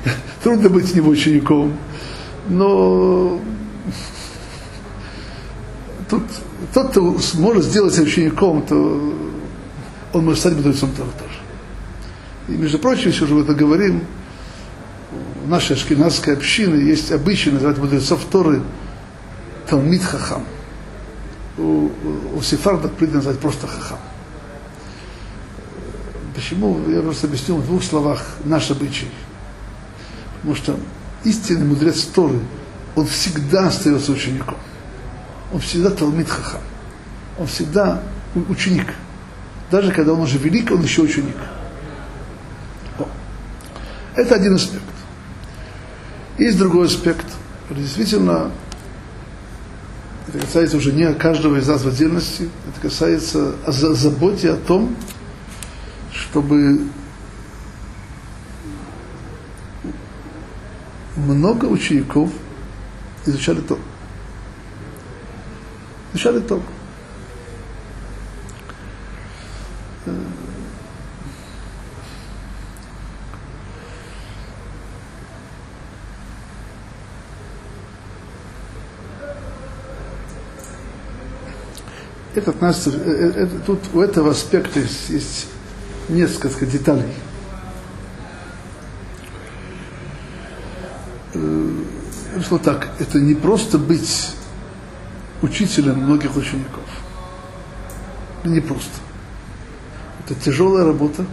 [0.42, 1.76] трудно быть ним учеником.
[2.48, 3.40] Но
[6.10, 6.22] тут
[6.74, 9.14] тот, кто может сделать себя учеником, то
[10.12, 11.08] он может стать мудрецом тоже.
[12.48, 14.02] И, между прочим, если уже мы это говорим,
[15.46, 18.62] в нашей ашкенадской общине есть обычай называть мудрецов Торы
[19.68, 20.44] Талмит Хахам.
[21.56, 21.88] У,
[22.34, 24.00] у сефардов принято называть просто Хахам.
[26.34, 26.80] Почему?
[26.90, 29.08] Я просто объясню в двух словах наш обычай.
[30.34, 30.76] Потому что
[31.22, 32.40] истинный мудрец Торы,
[32.96, 34.56] он всегда остается учеником.
[35.52, 36.62] Он всегда Талмит Хахам.
[37.38, 38.02] Он всегда
[38.48, 38.94] ученик.
[39.70, 41.36] Даже когда он уже велик, он еще ученик.
[44.16, 44.95] Это один аспект.
[46.38, 47.26] Есть другой аспект.
[47.70, 48.52] Действительно,
[50.28, 54.94] это касается уже не каждого из нас в отдельности, это касается о заботе о том,
[56.12, 56.88] чтобы
[61.16, 62.30] много учеников
[63.24, 63.78] изучали то.
[66.12, 66.62] Изучали то.
[82.36, 85.46] Это относится, э, э, это, тут у этого аспекта есть, есть
[86.08, 87.12] несколько деталей.
[91.34, 91.70] Э,
[92.42, 94.32] что так, это не просто быть
[95.42, 96.84] учителем многих учеников.
[98.44, 98.90] Не просто.
[100.24, 101.24] Это тяжелая работа,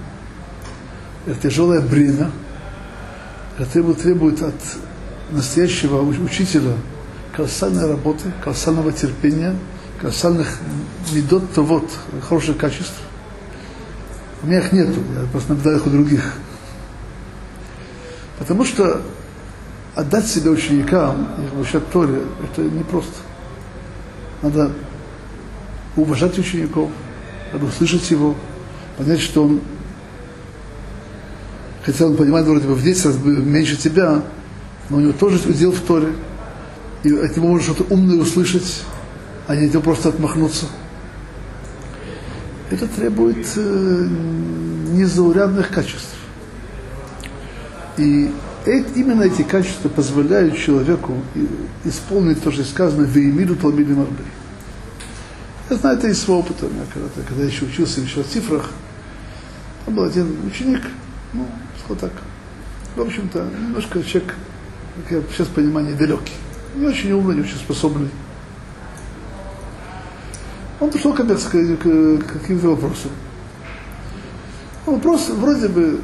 [1.25, 2.31] это тяжелая бремя,
[3.57, 4.55] это требует от
[5.31, 6.75] настоящего учителя
[7.35, 9.55] колоссальной работы, колоссального терпения–
[10.03, 10.59] колоссальных
[11.13, 11.89] медот, вот,
[12.27, 12.99] хороших качеств.
[14.41, 16.33] У меня их нету, я просто наблюдаю их у других.
[18.37, 19.01] Потому что
[19.95, 23.15] отдать себя ученикам и обучать Торе, это непросто.
[24.41, 24.73] Надо
[25.95, 26.89] уважать учеников,
[27.53, 28.35] надо услышать его,
[28.97, 29.61] понять, что он,
[31.85, 34.21] хотя он понимает вроде бы в 10 раз меньше тебя,
[34.89, 36.13] но у него тоже удел в Торе,
[37.03, 38.83] и от него можно что-то умное услышать,
[39.47, 40.65] а не просто отмахнуться.
[42.71, 44.07] Это требует э,
[44.91, 46.15] незаурядных качеств.
[47.97, 48.31] И
[48.65, 51.13] эти, именно эти качества позволяют человеку
[51.83, 54.25] исполнить то, что сказано в Емиду Талмиди Марбей.
[55.69, 56.67] Я знаю это из своего опыта.
[56.93, 58.71] Когда, когда я еще учился еще в цифрах,
[59.85, 60.81] там был один ученик,
[61.33, 61.45] ну,
[61.83, 62.11] сказал так,
[62.95, 64.35] в общем-то, немножко человек,
[64.95, 66.33] как я сейчас понимаю, недалекий.
[66.75, 68.09] Не очень умный, не очень способный.
[70.83, 73.11] Он пришел к, к, к каким-то вопросам.
[74.85, 76.01] Вопрос вроде бы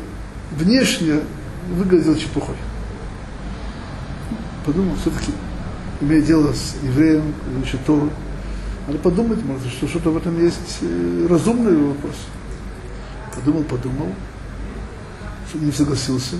[0.52, 1.20] внешне
[1.76, 2.56] выглядел чепухой.
[4.65, 5.34] Подумал, все-таки
[6.00, 8.10] имея дело с евреем, учит Тору,
[8.88, 12.15] Надо подумать, может, что что-то в этом есть э, разумный вопрос.
[13.36, 14.08] Подумал, подумал,
[15.56, 16.38] не согласился.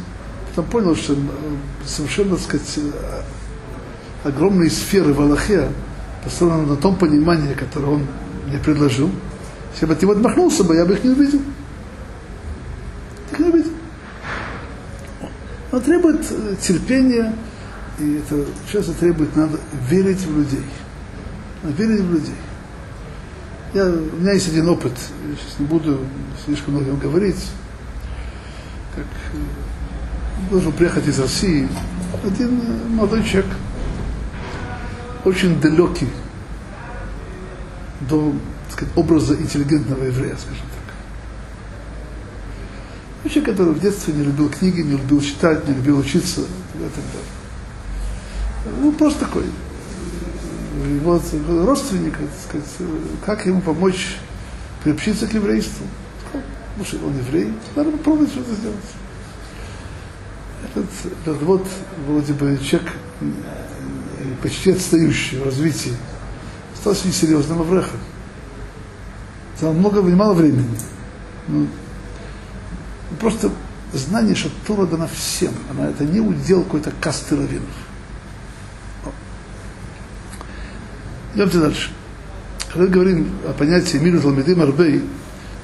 [0.48, 1.18] Потом понял, что э,
[1.86, 3.22] совершенно, так сказать, э,
[4.30, 5.68] огромные сферы в Аллахе
[6.24, 8.08] построены на том понимании, которое он
[8.50, 9.10] мне предложил.
[9.74, 11.42] Если бы от него отмахнулся бы, я бы их не увидел.
[13.30, 13.72] Так не увидел.
[15.72, 17.36] Он требует э, терпения,
[18.00, 20.66] и это часто требует, надо верить в людей.
[21.62, 22.36] Надо верить в людей.
[23.76, 26.00] Я, у меня есть один опыт, я сейчас не буду
[26.44, 27.46] слишком много говорить,
[28.96, 31.70] как э, должен приехать из России
[32.26, 33.52] один э, молодой человек,
[35.24, 36.08] очень далекий
[38.02, 38.34] до
[38.68, 40.66] так сказать, образа интеллигентного еврея, скажем
[43.24, 43.32] так.
[43.32, 46.46] Человек, который в детстве не любил книги, не любил читать, не любил учиться и
[46.80, 48.80] так далее.
[48.82, 49.44] Ну, просто такой.
[50.96, 51.22] Его
[51.66, 52.90] родственник, так сказать,
[53.26, 54.18] как ему помочь
[54.84, 55.86] приобщиться к еврейству.
[56.32, 58.78] Потому что он еврей, надо попробовать что-то сделать.
[60.74, 61.68] Этот вот
[62.08, 62.94] вроде бы человек
[64.42, 65.94] почти отстающий в развитии,
[66.80, 68.00] стал очень серьезным Аврехом.
[69.58, 70.66] Это много, немало времени.
[71.48, 71.68] Ну,
[73.20, 73.52] просто
[73.94, 75.52] знание, что Тура дана всем.
[75.70, 77.66] Она, это не удел какой-то касты раввинов.
[81.36, 81.92] Идемте дальше.
[82.72, 85.04] Когда мы говорим о понятии миру Талмидим Арбей,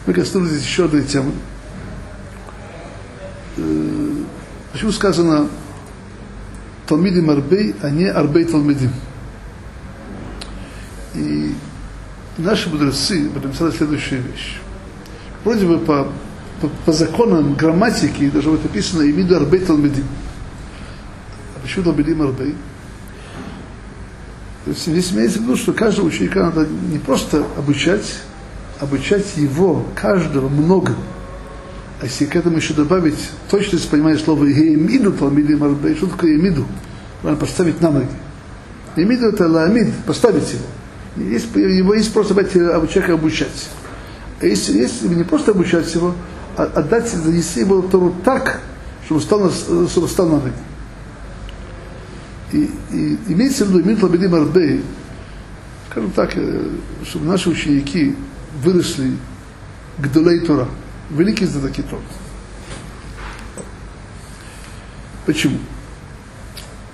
[0.06, 1.32] мы коснулись еще одной темы.
[4.71, 5.47] Почему сказано
[6.88, 8.91] Талмидим Арбей, а не Арбей Талмидим?
[11.15, 11.56] И
[12.38, 14.58] наши мудрецы написали следующую вещь.
[15.43, 16.08] Вроде бы по,
[16.62, 20.06] по, по законам грамматики даже вот написано «Имиду Арбей Талмидим».
[21.56, 22.56] А почему Талмидим Арбей?
[24.65, 28.15] То есть здесь имеется в виду, что каждого ученика надо не просто обучать,
[28.80, 30.95] обучать его, каждого, много.
[32.01, 36.65] А если к этому еще добавить точность понимания слова «Емиду Талмидим Арбей», что такое «Емиду»?
[37.23, 38.10] Надо поставить на ноги.
[38.95, 40.65] «Емиду» это «Ламид», поставить его.
[41.15, 43.69] Есть, его есть просто человека обучать.
[44.41, 46.13] А если, если не просто обучать его,
[46.58, 48.62] а отдать, занести его Тору так,
[49.06, 50.54] чтобы стал, на, чтобы стал на ноги.
[52.51, 54.84] И, и имеется в виду Митла Бедим Арбей,
[55.89, 56.69] скажем так, э,
[57.06, 58.15] чтобы наши ученики
[58.62, 59.17] выросли
[59.97, 60.67] к Долей Тора,
[61.10, 62.01] великие знатоки Тора.
[65.25, 65.58] Почему?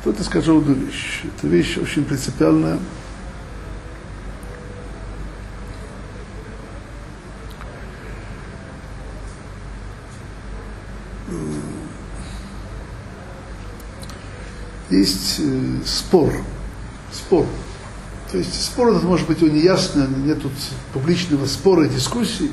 [0.04, 1.22] Тут я скажу одну вещь.
[1.24, 2.80] Это вещь очень принципиальная.
[14.98, 16.34] Есть э, спор.
[17.12, 17.46] Спор.
[18.32, 20.54] То есть спор этот может быть он неясный, нет тут
[20.94, 22.52] публичного спора, дискуссии.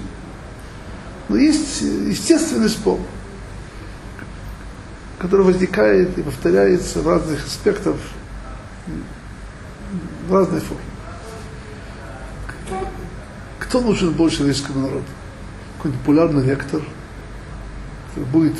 [1.29, 2.98] Но есть э, естественный спор,
[5.18, 7.96] который возникает и повторяется в разных аспектах,
[10.29, 10.83] в разной форме.
[13.59, 15.05] Кто нужен больше еврейскому народу?
[15.77, 16.83] Какой-нибудь популярный ректор,
[18.09, 18.57] который будет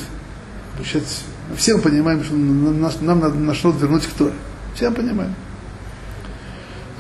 [0.75, 1.25] обучать
[1.57, 4.35] все мы понимаем, что нам, надо наш народ вернуть к Торе.
[4.75, 5.35] Все мы понимаем.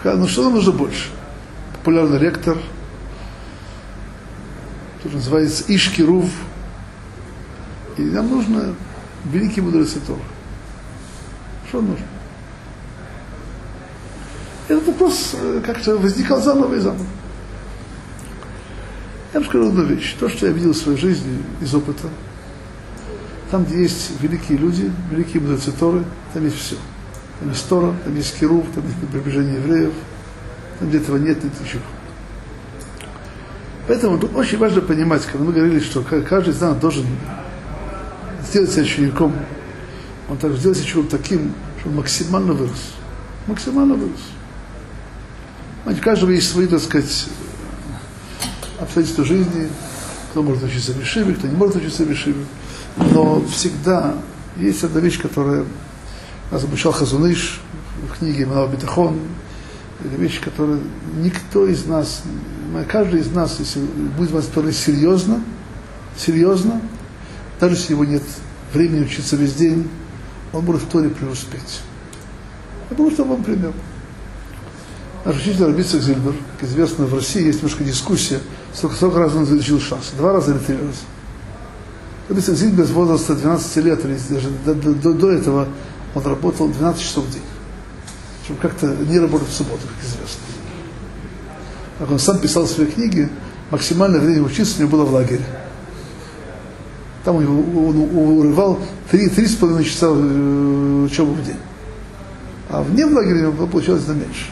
[0.04, 1.10] Ну что нам нужно больше?
[1.74, 2.56] Популярный ректор,
[4.96, 6.30] который называется Ишкирув.
[7.96, 8.74] И нам нужно
[9.24, 10.20] великий мудрецы Тора.
[11.68, 12.06] Что нужно?
[14.68, 17.06] Этот вопрос э, как-то возникал заново и заново.
[19.32, 20.14] Я вам скажу одну вещь.
[20.20, 22.08] То, что я видел в своей жизни из опыта,
[23.50, 26.76] там, где есть великие люди, великие мудрецы Торы, там есть все.
[27.40, 29.92] Там есть Тора, там есть Кирув, там есть приближение евреев.
[30.78, 31.82] Там, где этого нет, нет ничего.
[33.86, 37.06] Поэтому очень важно понимать, когда мы говорили, что каждый из нас должен
[38.46, 39.34] сделать себя учеником,
[40.28, 42.92] он также сделать себя учеником таким, что он максимально вырос.
[43.46, 44.20] Максимально вырос.
[45.84, 47.28] Знаете, у каждого есть свои, так сказать,
[48.78, 49.68] обстоятельства жизни,
[50.30, 52.44] кто может учиться в Ешиве, кто не может учиться в Ешиве
[52.96, 54.14] но всегда
[54.56, 55.64] есть одна вещь, которая
[56.50, 57.60] нас обучал Хазуныш
[58.08, 59.18] в книге Иманал Бетахон,
[60.04, 60.80] это вещь, которую
[61.16, 62.22] никто из нас,
[62.88, 65.42] каждый из нас, если будет вас Торы серьезно,
[66.16, 66.80] серьезно,
[67.60, 68.22] даже если его нет
[68.72, 69.88] времени учиться весь день,
[70.52, 71.80] он может в Торе преуспеть.
[72.90, 73.72] Я думаю, что вам пример.
[75.24, 78.40] Наш учитель Рабицак Зильбер, как известно, в России есть немножко дискуссия,
[78.72, 80.12] сколько, сколько раз он изучил шанс.
[80.16, 80.98] Два раза или три раза.
[82.28, 85.68] Рабицак Зильбер с возраста 12 лет, или даже до, до, до, этого,
[86.14, 87.42] он работал 12 часов в день.
[88.44, 90.42] Чтобы как-то не работать в субботу, как известно.
[91.98, 93.30] как он сам писал в своей книге,
[93.70, 95.44] максимальное время учиться у него было в лагере.
[97.24, 98.78] Там он, он урывал
[99.10, 101.56] три с половиной часа э, учебы в день.
[102.68, 104.46] А вне в лагере получалось на меньше.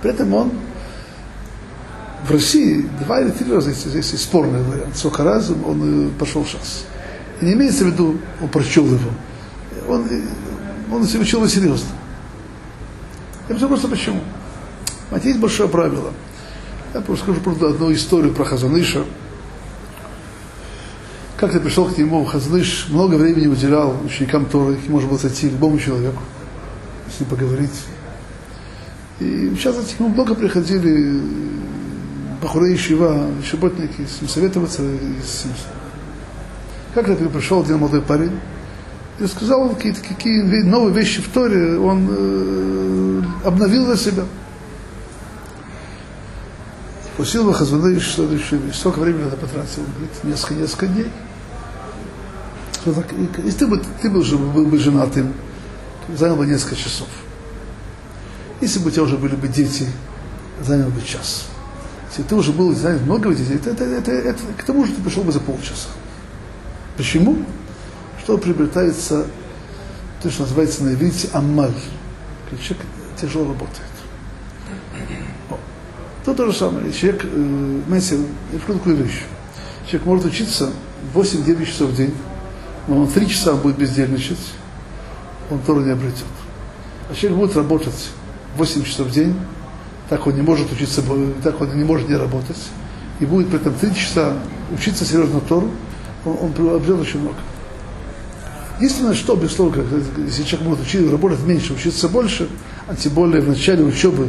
[0.00, 0.50] При этом он
[2.26, 6.48] в России два или три раза, здесь есть спорный вариант, сколько раз он пошел в
[6.48, 6.86] шас.
[7.40, 9.10] И не имеется в виду, он прочел его.
[9.88, 10.08] Он,
[10.90, 11.88] он учил его серьезно.
[13.48, 14.20] Я все просто почему.
[15.08, 16.12] Знаете, есть большое правило.
[16.94, 19.04] Я просто скажу просто одну историю про Хазаныша.
[21.36, 25.48] Как ты пришел к нему, Хазаныш много времени уделял ученикам Торы, и можно было зайти
[25.48, 26.22] к любому человеку,
[27.14, 27.70] с ним поговорить.
[29.20, 31.20] И частности, к нему много приходили
[32.44, 34.82] Бахурей Шива, шиботники, с ним советоваться.
[34.82, 35.46] И с.
[36.94, 38.38] Как я пришел один молодой парень,
[39.18, 44.24] и сказал какие-то какие новые вещи в Торе, он э, обновил для себя.
[47.16, 49.78] Бы Хазуныш, что еще, сколько времени надо потратить?
[49.78, 51.10] Он говорит, несколько, несколько дней.
[53.42, 55.32] Если ты бы, ты бы уже был бы женатым,
[56.14, 57.08] занял бы несколько часов.
[58.60, 59.88] Если бы у тебя уже были бы дети,
[60.60, 61.46] занял бы час.
[62.14, 65.02] Если ты уже был, знаешь, много детей, это, это, это, это, к тому же ты
[65.02, 65.88] пришел бы за полчаса.
[66.96, 67.38] Почему?
[68.22, 69.26] Что приобретается
[70.22, 71.74] то, что называется на иврите амаль.
[72.62, 72.86] Человек
[73.20, 73.80] тяжело работает.
[76.24, 76.92] То то же самое.
[76.92, 78.18] Человек, э, знаете,
[78.52, 79.22] я скажу такую вещь.
[79.86, 80.70] Человек может учиться
[81.14, 82.14] 8-9 часов в день,
[82.86, 84.38] но он 3 часа будет бездельничать,
[85.50, 86.24] он Тору не обретет.
[87.10, 88.10] А человек будет работать
[88.56, 89.34] 8 часов в день,
[90.08, 91.02] так он не может учиться,
[91.42, 92.58] так он не может не работать,
[93.20, 94.34] и будет при этом 3 часа
[94.72, 95.70] учиться серьезно Тору,
[96.24, 97.36] он, он обретет очень много.
[98.78, 99.84] Единственное, что, безусловно,
[100.18, 102.48] если человек может учиться, работать меньше, учиться больше,
[102.88, 104.28] а тем более в начале учебы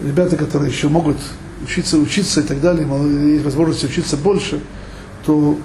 [0.00, 1.16] ребята, которые еще могут
[1.62, 2.86] учиться, учиться и так далее,
[3.32, 4.60] есть возможность учиться больше,
[5.24, 5.58] то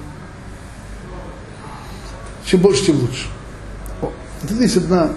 [2.46, 3.28] чем больше, тем лучше.
[4.02, 5.14] О, тут есть одна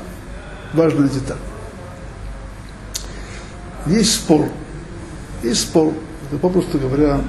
[0.72, 1.36] важная деталь.
[3.88, 4.48] Есть спор.
[5.42, 5.94] Есть спор.
[6.28, 7.20] Это попросту говоря,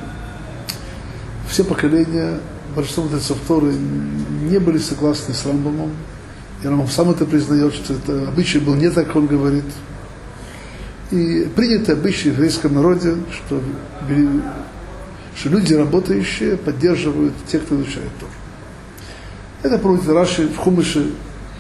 [1.50, 2.40] все поколения,
[2.76, 5.92] большинство мудрецов Торы не были согласны с Рамбамом.
[6.64, 9.66] И Рамбам сам это признает, что это обычай был не так, он говорит.
[11.12, 13.62] И принято обычай в еврейском народе, что,
[15.36, 18.32] что люди, работающие, поддерживают тех, кто изучает Тору.
[19.64, 21.12] Это проводит Раши в Хумыше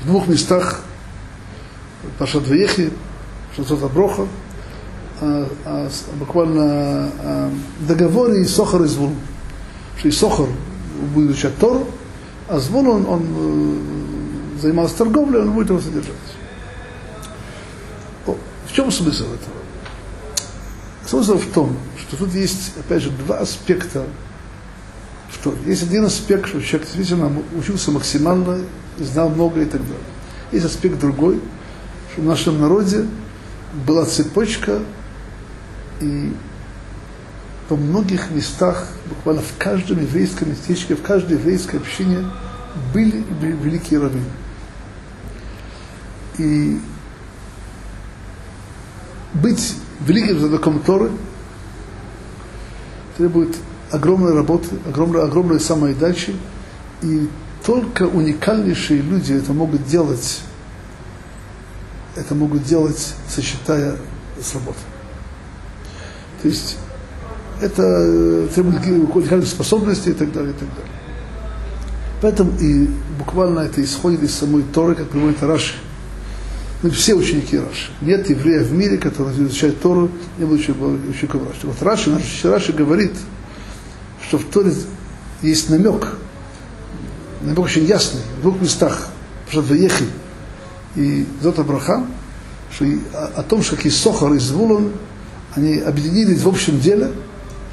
[0.03, 0.81] в двух местах,
[2.17, 2.91] Пашат Веехи,
[3.55, 4.27] Шацот Аброха,
[6.19, 7.51] буквально а,
[7.87, 9.13] договоре и Сохар и Звул.
[9.97, 10.47] Что и Сохар
[11.13, 11.87] будет изучать Тору,
[12.47, 16.13] а Звул он, он э, занимался торговлей, он будет его содержать.
[18.69, 19.59] В чем смысл этого?
[21.05, 24.05] Смысл в том, что тут есть, опять же, два аспекта
[25.31, 25.57] в Торе.
[25.65, 28.59] Есть один аспект, что человек действительно учился максимально,
[28.99, 29.97] знал много и так далее.
[30.51, 31.41] Есть аспект другой,
[32.11, 33.07] что в нашем народе
[33.87, 34.79] была цепочка,
[35.99, 36.33] и
[37.69, 42.25] во многих местах, буквально в каждом еврейском местечке, в каждой еврейской общине
[42.93, 44.25] были великие раввины.
[46.37, 46.79] И
[49.33, 51.11] быть великим знатоком Торы
[53.17, 53.55] требует
[53.91, 56.35] огромной работы, огромной, огромной самоотдачи,
[57.01, 57.29] и
[57.65, 60.41] только уникальнейшие люди это могут делать,
[62.15, 63.97] это могут делать, сочетая
[64.41, 64.81] с работой.
[66.41, 66.77] То есть
[67.61, 68.85] это требует
[69.15, 70.91] уникальных способностей и так далее, и так далее.
[72.21, 75.75] Поэтому и буквально это исходит из самой Торы, как приводит Раши–
[76.81, 77.91] мы все ученики Раши.
[78.01, 81.67] Нет еврея в мире, который изучает Тору, не будучи учеником Раши.
[81.67, 83.11] Вот Раши, наш Раши говорит,
[84.25, 84.73] что в Торе
[85.41, 86.15] есть намек,
[87.41, 89.09] намек очень ясный, в двух местах,
[89.49, 90.05] что Ехи
[90.95, 92.07] и Зот Абрахам,
[92.71, 94.93] что о, о том, что и Сохар и Звулон,
[95.55, 97.11] они объединились в общем деле,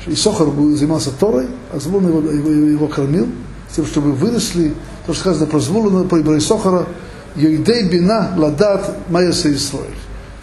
[0.07, 3.29] и Сохар занимался Торой, а Звулон его, его, его кормил,
[3.74, 4.72] тем, чтобы выросли,
[5.07, 6.87] то, что сказано про Звулона, про Исохара,
[7.35, 9.95] Йойдей бина ладат майоса Исроэль.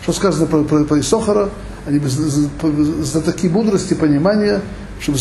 [0.03, 1.49] Что сказано про, про, про Исохара,
[1.87, 1.99] они
[3.25, 4.61] такие мудрости, понимания,
[4.99, 5.17] чтобы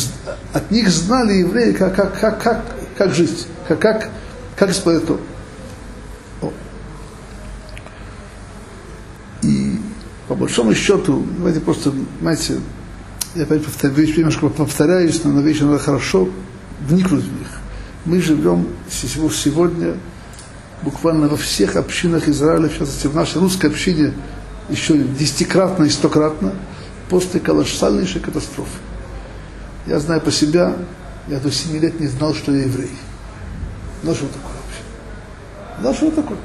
[0.52, 2.64] от них знали евреи, как, как, как, как,
[2.96, 4.10] как жить, как, как,
[4.56, 5.18] как исполнять то.
[10.32, 12.58] По большому счету, давайте просто, знаете,
[13.34, 16.26] я опять повторяюсь, немножко повторяюсь, но на вещи надо хорошо
[16.80, 17.48] вникнуть в них.
[18.06, 19.94] Мы живем сегодня
[20.80, 24.14] буквально во всех общинах Израиля, в частности в нашей русской общине,
[24.70, 26.54] еще десятикратно и стократно,
[27.10, 28.78] после колоссальнейшей катастрофы.
[29.86, 30.76] Я знаю по себя,
[31.28, 32.90] я до 7 лет не знал, что я еврей.
[34.02, 35.78] Знал, что такое вообще.
[35.78, 36.38] Знал, что такое.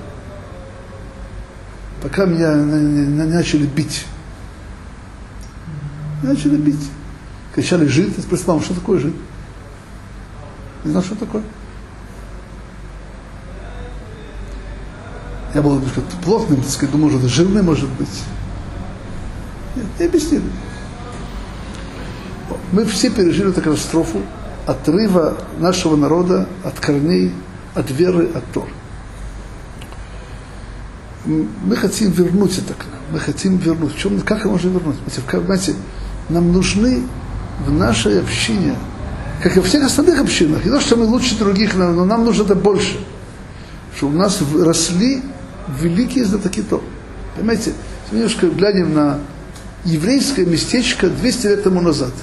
[2.02, 4.06] Пока меня начали бить.
[6.22, 6.90] Начали бить.
[7.54, 8.14] Кричали жид.
[8.18, 9.16] Я спросил, что такое жид?
[10.84, 11.44] Не знал, что такое.
[15.54, 18.24] Я был немножко плотным, так сказать, думал, что жирный может быть.
[19.76, 20.44] Нет, не объяснили.
[22.72, 24.22] Мы все пережили эту катастрофу
[24.66, 27.34] отрыва нашего народа от корней,
[27.74, 28.68] от веры, от Тор.
[31.28, 33.02] Мы хотим вернуть это к нам.
[33.12, 33.94] Мы хотим вернуть.
[33.94, 34.96] В чем, как мы можем вернуть?
[35.30, 35.76] Понимаете,
[36.30, 37.04] нам нужны
[37.66, 38.76] в нашей общине,
[39.44, 42.44] как и во всех остальных общинах, не то, что мы лучше других, но нам нужно
[42.44, 42.98] это больше.
[43.96, 45.22] Что у нас росли
[45.82, 46.82] великие знатоки Тор.
[47.36, 47.74] Понимаете,
[48.12, 49.20] немножко глянем на
[49.84, 52.14] еврейское местечко 200 лет тому назад.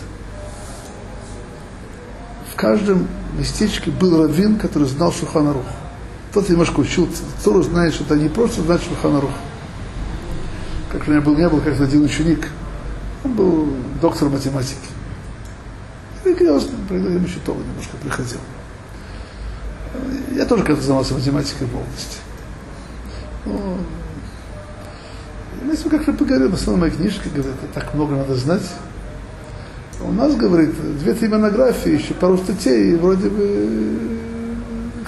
[2.53, 3.07] В каждом
[3.39, 5.65] местечке был раввин, который знал Шуханарух.
[6.35, 7.09] Тот немножко учил
[7.45, 9.31] Тору, знает, что это не просто знать Шуханарух.
[10.91, 12.49] Как у меня был, меня был как-то один ученик,
[13.23, 13.69] он был
[14.03, 14.77] доктор математики.
[16.25, 16.75] Религиозный,
[17.25, 18.39] еще Тору немножко приходил.
[20.35, 22.19] Я тоже как-то занимался математикой в молодости.
[23.45, 23.79] Ну,
[25.71, 28.69] если как-то поговорил, в основном мои книжки, говорят, так много надо знать.
[30.01, 34.19] У нас, говорит, две-три монографии, еще пару статей, и вроде бы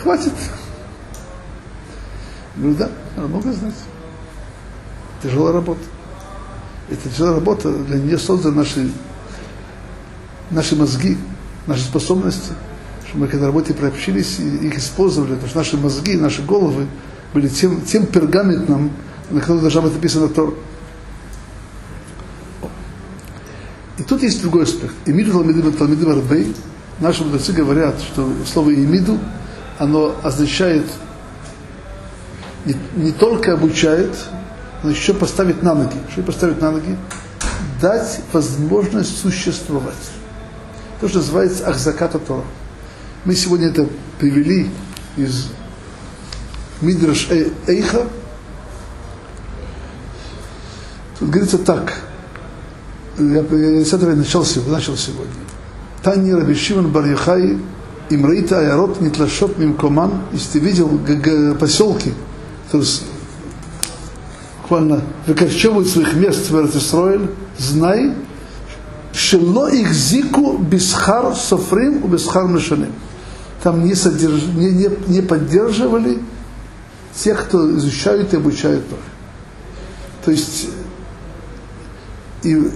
[0.01, 0.33] хватит.
[2.57, 3.75] Говорю, да, надо много знать.
[5.23, 5.81] Тяжелая работа.
[6.89, 8.91] Это тяжелая работа, для нее созданы наши,
[10.51, 11.19] наши мозги,
[11.67, 12.53] наши способности,
[13.09, 16.87] чтобы мы к этой работе приобщились и их использовали, потому что наши мозги, наши головы
[17.35, 18.93] были тем, тем пергаментом,
[19.31, 20.55] на котором должна быть написана Тор.
[23.99, 24.95] И тут есть другой аспект.
[25.07, 26.55] Имиду Талмидим Талмидим Арбей.
[27.01, 29.19] Наши мудрецы говорят, что слово имиду,
[29.79, 30.87] оно означает
[32.67, 34.11] не, не только обучает,
[34.83, 35.97] но еще поставить на ноги.
[36.11, 36.97] Что поставить на ноги?
[37.81, 39.95] Дать возможность существовать.
[41.01, 42.45] То, что называется Ахзаката Тора.
[43.25, 43.89] Мы сегодня это
[44.19, 44.71] привели
[45.17, 45.49] из
[46.81, 47.29] Мидраш
[47.67, 48.07] Эйха.
[51.19, 52.01] Тут говорится так.
[53.19, 54.45] Я, я с этого начал.
[54.69, 55.33] Начал сегодня.
[56.03, 57.59] Тани Раби Шимон Бар Яхай,
[58.11, 61.01] Имраита Аярот Нитлашот Мимкоман, если ты видел
[61.59, 62.12] поселки,
[62.71, 63.05] то есть
[64.62, 68.14] буквально выкорчевывают своих мест в Израиль, знай,
[69.12, 72.93] шело их зику бисхар софрим у бисхар мешаним.
[73.62, 74.43] Там не, содерж...
[74.55, 76.19] не, не, не поддерживали
[77.14, 79.03] тех, кто изучают и обучают Торы.
[80.25, 80.69] То есть,
[82.43, 82.71] и, и,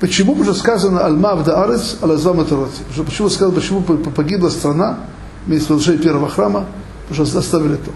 [0.00, 2.82] почему уже сказано «Алма да арец, алазвам Тороти»?
[3.04, 5.00] Почему сказано, почему погибла страна,
[5.46, 6.66] с разрушением первого храма,
[7.08, 7.90] потому что оставили то.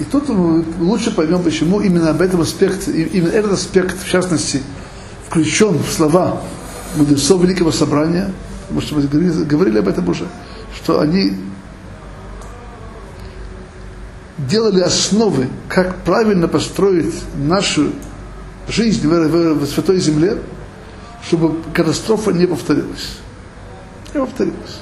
[0.00, 4.62] И тут лучше поймем, почему именно об этом аспекте, именно этот аспект, в частности,
[5.28, 6.40] включен в слова
[6.96, 8.32] мудрецов Великого Собрания,
[8.62, 10.26] потому что мы говорили, говорили об этом уже,
[10.74, 11.34] что они
[14.38, 17.92] делали основы, как правильно построить нашу
[18.68, 20.38] жизнь в, в, в Святой Земле,
[21.26, 23.18] чтобы катастрофа не повторилась.
[24.14, 24.80] Не повторилась.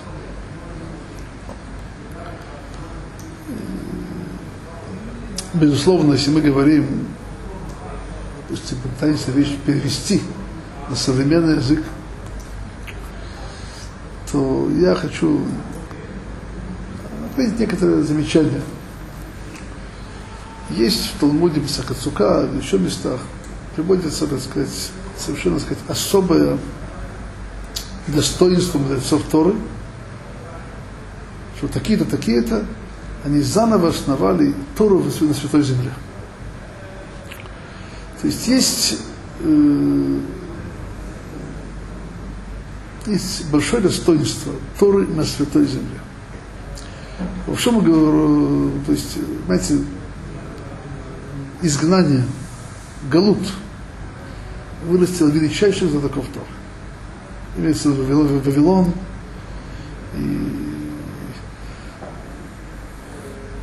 [5.61, 7.07] Безусловно, если мы говорим,
[8.49, 10.23] допустим, пытаемся вещь перевести
[10.89, 11.83] на современный язык,
[14.31, 15.41] то я хочу
[17.31, 18.63] отметить некоторые замечания–
[20.71, 23.21] есть в Талмуде Писахацука, в еще местах,
[23.75, 26.59] приводится, так сказать, совершенно, так сказать, особое
[28.07, 29.55] достоинство мудрецов Торы,
[31.57, 32.65] что такие-то, такие-то,
[33.25, 35.93] они заново основали Тору на Святой Земле.
[38.21, 38.99] То есть есть,
[39.41, 40.21] э,
[43.07, 46.01] есть большое достоинство Торы на Святой Земле.
[47.47, 49.79] Во всем, то есть, знаете,
[51.63, 52.25] изгнание,
[53.11, 53.39] Галут,
[54.87, 56.45] вырастил величайших знатоков Тор.
[57.57, 58.93] Имеется в виду Вавилон,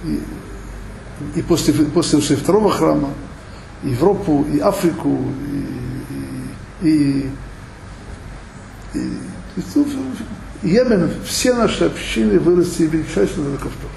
[0.05, 3.09] и, и после, после второго храма,
[3.83, 5.17] Европу, и Африку,
[6.81, 7.31] и, и,
[8.93, 8.99] и,
[10.63, 13.91] и Йемен, все наши общины выросли величайших знатоков Тор.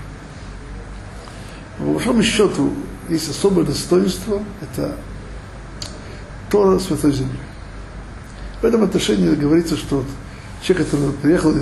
[1.79, 2.73] По большому счету,
[3.09, 4.97] есть особое достоинство, это
[6.51, 7.39] Тора Святой Земли.
[8.61, 10.05] В этом отношении говорится, что
[10.63, 11.55] человек, который приехал,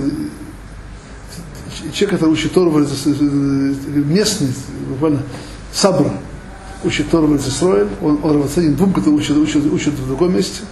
[1.93, 4.53] человек, который учит Тору, местный,
[4.89, 5.23] буквально
[5.73, 6.13] Сабра,
[6.85, 10.63] учит Тору в он, он равноценен двум, которые учат, учат, учат в другом месте.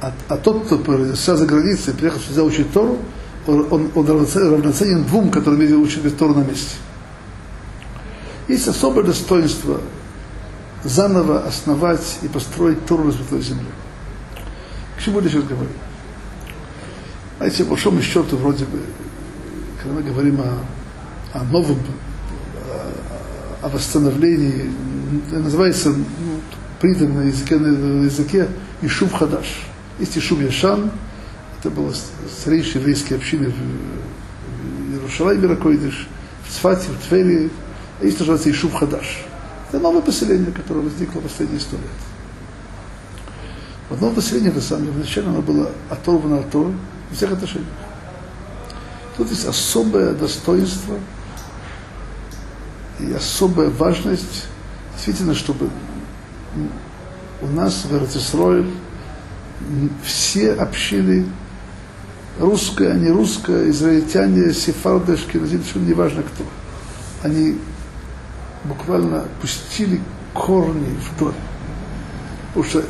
[0.00, 2.98] А, а тот, кто родился за границей, приехал сюда учить Тору,
[3.46, 6.76] он, он, он равноценен двум, которые учат Тору на месте.
[8.48, 9.80] Есть особое достоинство
[10.82, 13.66] заново основать и построить Тору на Святой Земле.
[14.98, 15.70] К чему я сейчас говорю?
[17.38, 18.78] Знаете, по большому счету, вроде бы,
[19.84, 21.78] когда мы говорим о, о новом,
[23.62, 24.70] о, восстановлении,
[25.30, 26.00] называется, ну,
[26.82, 28.48] на языке, на языке
[28.80, 29.46] Ишув Хадаш.
[29.98, 30.90] Есть Ишув Яшан,
[31.58, 31.92] это было
[32.40, 36.08] старейшие еврейские общины в Иерушалайме Ракойдыш,
[36.48, 37.50] в Цфате, в Твери,
[38.00, 39.24] а есть называется Ишув Хадаш.
[39.68, 41.84] Это новое поселение, которое возникло в последние сто лет.
[43.90, 46.72] Вот новое поселение, на самом деле, вначале оно было оторвано от Торы
[47.10, 47.68] в всех отношениях.
[49.16, 50.96] Тут есть особое достоинство
[52.98, 54.46] и особая важность,
[54.94, 55.70] действительно, чтобы
[57.42, 58.70] у нас в Эрцисройль
[60.04, 61.26] все общины,
[62.40, 66.44] русская, не русская, израильтяне, сефарды, шкиназим, неважно кто,
[67.22, 67.58] они
[68.64, 70.00] буквально пустили
[70.32, 71.34] корни в Торе.
[72.48, 72.84] Потому что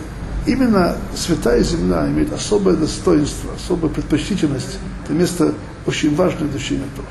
[0.47, 4.79] именно святая земля имеет особое достоинство, особую предпочтительность.
[5.05, 5.55] Это место
[5.87, 7.09] очень важное для изучения Тора.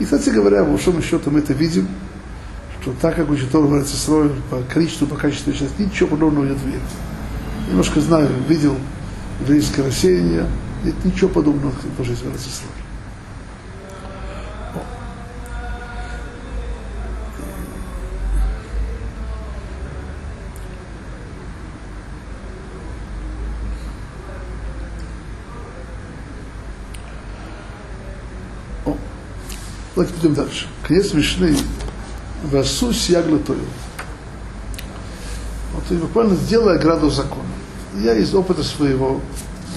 [0.00, 1.88] И, кстати говоря, по большому счету мы это видим,
[2.82, 6.66] что так как учит Тора в по количеству, по качеству сейчас ничего подобного нет в
[6.66, 6.80] мире.
[7.68, 8.76] Немножко знаю, видел
[9.40, 10.46] еврейское рассеяние,
[10.84, 12.83] нет ничего подобного по жизни в
[29.94, 30.66] Давайте пойдем дальше.
[30.86, 31.56] Конец Мишны.
[32.44, 33.60] Васу сьягла тою.
[35.72, 37.48] Вот и буквально сделай ограду закона.
[37.96, 39.20] Я из опыта своего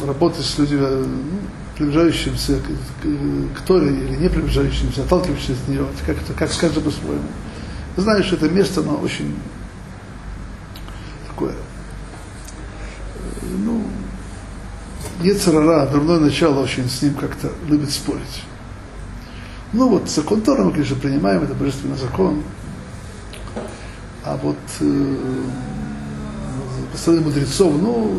[0.05, 1.39] работы с людьми, ну,
[1.75, 7.23] приближающимся к, к Торе или не приближающимся, отталкивающимся от нее, как, как скажем по-своему.
[7.95, 9.35] Знаю, что это место, оно очень
[11.27, 11.53] такое,
[13.59, 13.83] ну,
[15.21, 18.43] Ецарара, дурное начало очень с ним как-то любит спорить.
[19.73, 22.41] Ну вот закон Тора мы, конечно, принимаем, это божественный закон.
[24.23, 25.15] А вот э,
[26.91, 28.17] постановление мудрецов, ну,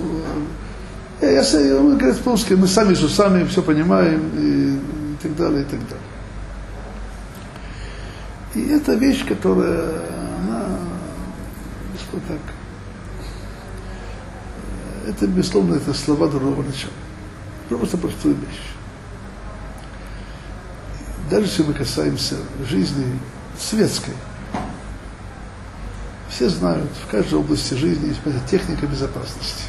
[1.23, 5.37] я, я, я мы говорим по-русски, мы сами с усами все понимаем и, и так
[5.37, 6.05] далее, и так далее.
[8.55, 10.03] И это вещь, которая,
[10.43, 10.67] она,
[11.99, 12.41] что так,
[15.07, 16.93] это, безусловно, это слова другого начала.
[17.71, 18.78] Просто простую вещь
[21.29, 22.37] даже если мы касаемся
[22.68, 23.18] жизни
[23.59, 24.14] светской,
[26.29, 28.20] все знают, в каждой области жизни есть
[28.51, 29.64] техника безопасности.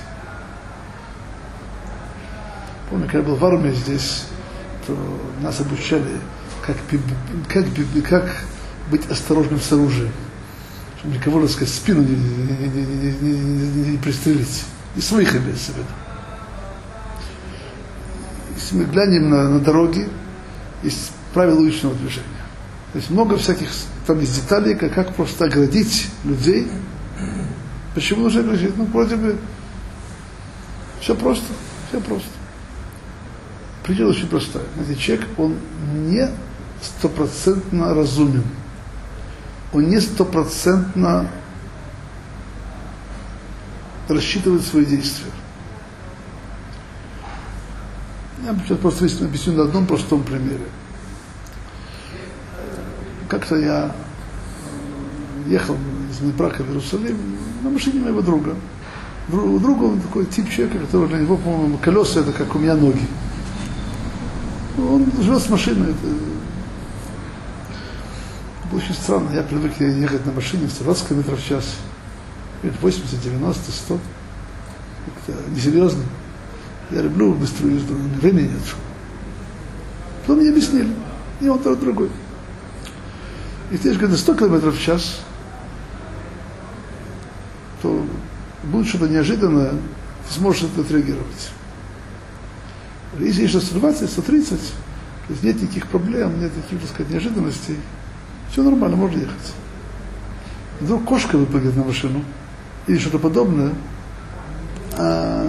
[2.90, 4.26] Помню, когда я был в армии здесь,
[4.86, 4.98] то
[5.42, 6.20] нас обучали,
[6.66, 6.76] как,
[7.48, 7.66] как,
[8.08, 8.44] как
[8.90, 10.12] быть осторожным с оружием.
[11.00, 14.66] Чтобы никого, так сказать, спину не, не, не, не, не пристрелить.
[14.96, 15.88] И своих имеется в виду.
[18.56, 20.10] Если мы глянем на, на дороги,
[20.84, 22.28] есть правил уличного движения.
[22.94, 23.70] То есть много всяких
[24.08, 26.68] там есть деталей, как, как просто оградить людей.
[27.94, 28.76] Почему нужно оградить?
[28.76, 29.38] Ну, вроде бы
[31.00, 31.46] все просто,
[31.90, 32.30] все просто.
[33.84, 34.64] Причина очень простая.
[34.76, 35.56] Знаете, человек, он
[36.08, 36.28] не
[36.82, 38.44] стопроцентно разумен.
[39.72, 41.30] Он не стопроцентно
[44.08, 45.32] рассчитывает свои действия.
[48.44, 50.66] Я сейчас просто объясню на одном простом примере
[53.30, 53.96] как-то я
[55.48, 55.78] ехал
[56.12, 57.16] из Днепрака в Иерусалим
[57.64, 58.56] на машине моего друга.
[59.32, 62.76] У друга он такой тип человека, который для него, по-моему, колеса это как у меня
[62.76, 63.08] ноги.
[64.78, 65.92] Он живет с машиной.
[65.92, 66.08] Это
[68.72, 69.30] было очень странно.
[69.34, 71.76] Я привык ехать на машине в 120 км в час.
[72.64, 74.00] 80, 90, 100.
[75.28, 76.04] Это несерьезно.
[76.90, 78.76] Я люблю быструю езду, времени нет.
[80.22, 80.92] Потом мне объяснили.
[81.42, 82.10] И он тот другой.
[83.72, 85.22] Если есть где 100 км в час,
[87.82, 88.06] то
[88.64, 91.52] будет что-то неожиданное, ты сможешь это отреагировать.
[93.20, 97.78] Если есть 120, 130, то есть нет никаких проблем, нет никаких, так сказать, неожиданностей,
[98.52, 99.54] все нормально, можно ехать.
[100.80, 102.24] Вдруг кошка выпрыгнет на машину
[102.88, 103.74] или что-то подобное,
[104.98, 105.48] а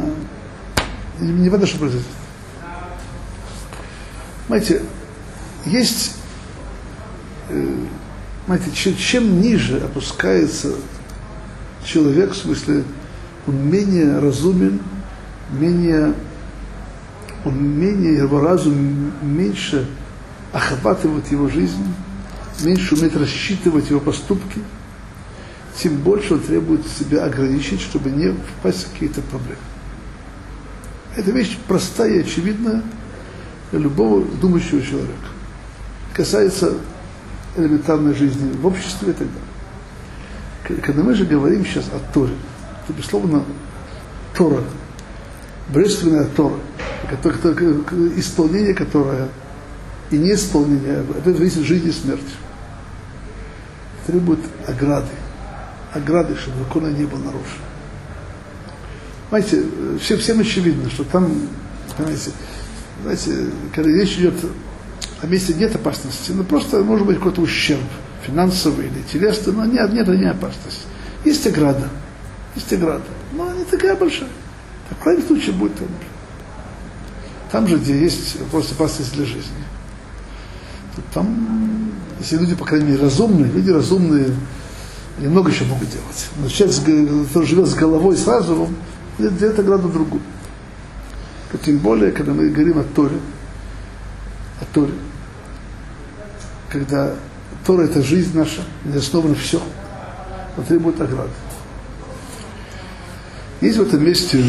[1.20, 2.06] не важно, что произойдет.
[4.46, 4.82] Знаете,
[5.64, 6.16] есть,
[7.50, 7.76] э,
[8.74, 10.74] чем, чем ниже опускается
[11.84, 12.84] человек, в смысле,
[13.46, 14.80] он менее разумен,
[15.52, 16.14] менее,
[17.44, 19.88] он менее, его разум меньше
[20.52, 21.84] охватывает его жизнь,
[22.62, 24.60] меньше умеет рассчитывать его поступки,
[25.76, 29.56] тем больше он требует себя ограничить, чтобы не впасть в какие-то проблемы.
[31.16, 32.82] Это вещь простая и очевидная
[33.70, 35.14] для любого думающего человека.
[36.14, 36.74] Касается
[37.56, 40.82] элементарной жизни в обществе и так далее.
[40.82, 42.34] Когда мы же говорим сейчас о Торе,
[42.86, 43.44] то, безусловно,
[44.36, 44.62] Тора,
[45.68, 46.56] божественная Тора,
[48.16, 49.28] исполнение которое
[50.10, 52.32] и неисполнение, это зависит жизни и смерти.
[54.06, 55.10] Требует ограды,
[55.92, 57.60] ограды, чтобы закона не был нарушен.
[59.28, 59.64] Знаете,
[60.00, 61.30] все, всем очевидно, что там,
[61.96, 62.32] понимаете,
[63.02, 64.34] знаете, когда речь идет
[65.22, 67.80] о месте нет опасности, но просто может быть какой-то ущерб,
[68.26, 70.86] финансовый или телесный, но нет, нет, не опасность.
[71.24, 71.88] Есть ограда,
[72.54, 74.28] есть ограда, но не такая большая.
[74.88, 75.88] Так, в крайнем случае будет там.
[77.52, 79.64] Там же, где есть просто опасность для жизни.
[81.12, 84.34] Там, если люди, по крайней мере, разумные, люди разумные,
[85.18, 86.28] они много еще могут делать.
[86.36, 88.74] Но человек, который живет с головой, с разумом,
[89.18, 90.22] делает ограду другую.
[91.64, 93.18] Тем более, когда мы говорим о Торе,
[94.60, 94.92] о Торе,
[96.70, 97.14] когда
[97.66, 99.60] Тора это жизнь наша, где основано все,
[100.56, 101.30] он требует ограды.
[103.60, 104.42] Есть в этом месте,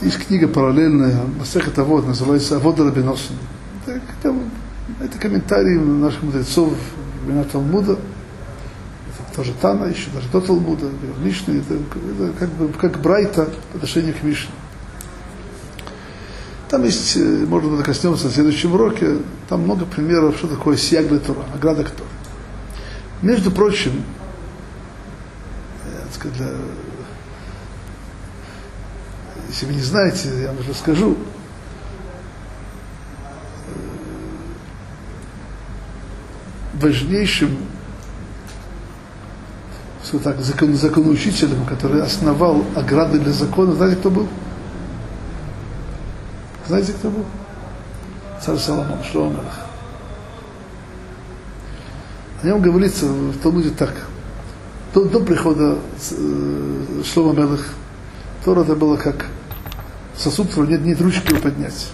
[0.00, 3.36] есть книга параллельная, Масехет Авод, называется Авод Рабиносин.
[3.86, 4.00] Это,
[5.00, 6.72] это, комментарии наших мудрецов
[7.24, 10.86] времена Талмуда, это тоже Тана, еще даже до Талмуда,
[11.22, 14.50] Мишны, это, это как бы как Брайта по отношению к Мишне.
[16.74, 19.18] Там есть, может быть, коснемся в следующем уроке,
[19.48, 22.10] там много примеров, что такое сияг для Тора, ограда к Торе.
[23.22, 24.02] Между прочим,
[26.12, 26.48] сказать, для...
[29.48, 31.16] если вы не знаете, я вам расскажу,
[36.72, 37.56] важнейшим
[40.04, 44.28] что так, закон, законоучителем, который основал ограды для закона, знаете, кто был?
[46.66, 47.24] Знаете, кто был?
[48.40, 49.66] Царь Соломон, Шломелах.
[52.42, 53.94] О нем говорится в Талмуде так.
[54.94, 55.78] До, до прихода
[56.10, 57.74] э, Шлома Мелых
[58.44, 59.26] Тора это было как
[60.16, 61.88] сосуд, который нет, нет ручки его поднять.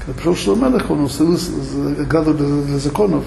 [0.00, 3.24] Когда пришел Шлома Мелых, он установил ограду для, для законов,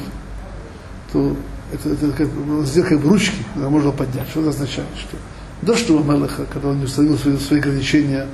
[1.11, 1.35] то
[1.73, 2.27] это, это как,
[2.65, 4.29] сделал как бы ручки, можно поднять.
[4.29, 4.87] Что это означает?
[4.97, 5.17] Что
[5.61, 8.27] до Шлома Мелыха, когда он не установил свои, свои ограничения,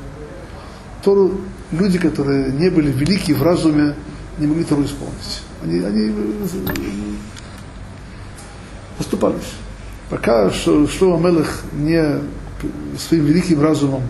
[1.06, 1.40] Тору
[1.72, 3.96] люди, которые не были велики в разуме,
[4.40, 5.44] не могли Тору исполнить.
[5.64, 6.12] Они, они
[8.98, 9.54] поступались.
[10.10, 12.22] Пока Шлома Мелых не
[12.98, 14.02] своим великим разумом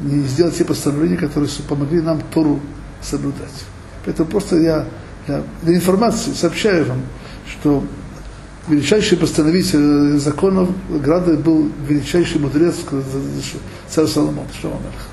[0.00, 2.60] не сделал те постановления, которые помогли нам Тору
[3.00, 3.64] соблюдать.
[4.04, 4.86] Поэтому просто я
[5.26, 7.00] для, для информации сообщаю вам,
[7.48, 7.82] что
[8.68, 12.74] величайший постановитель законов Града был величайший мудрец
[13.88, 15.11] царь Соломон, Шлома Мелых.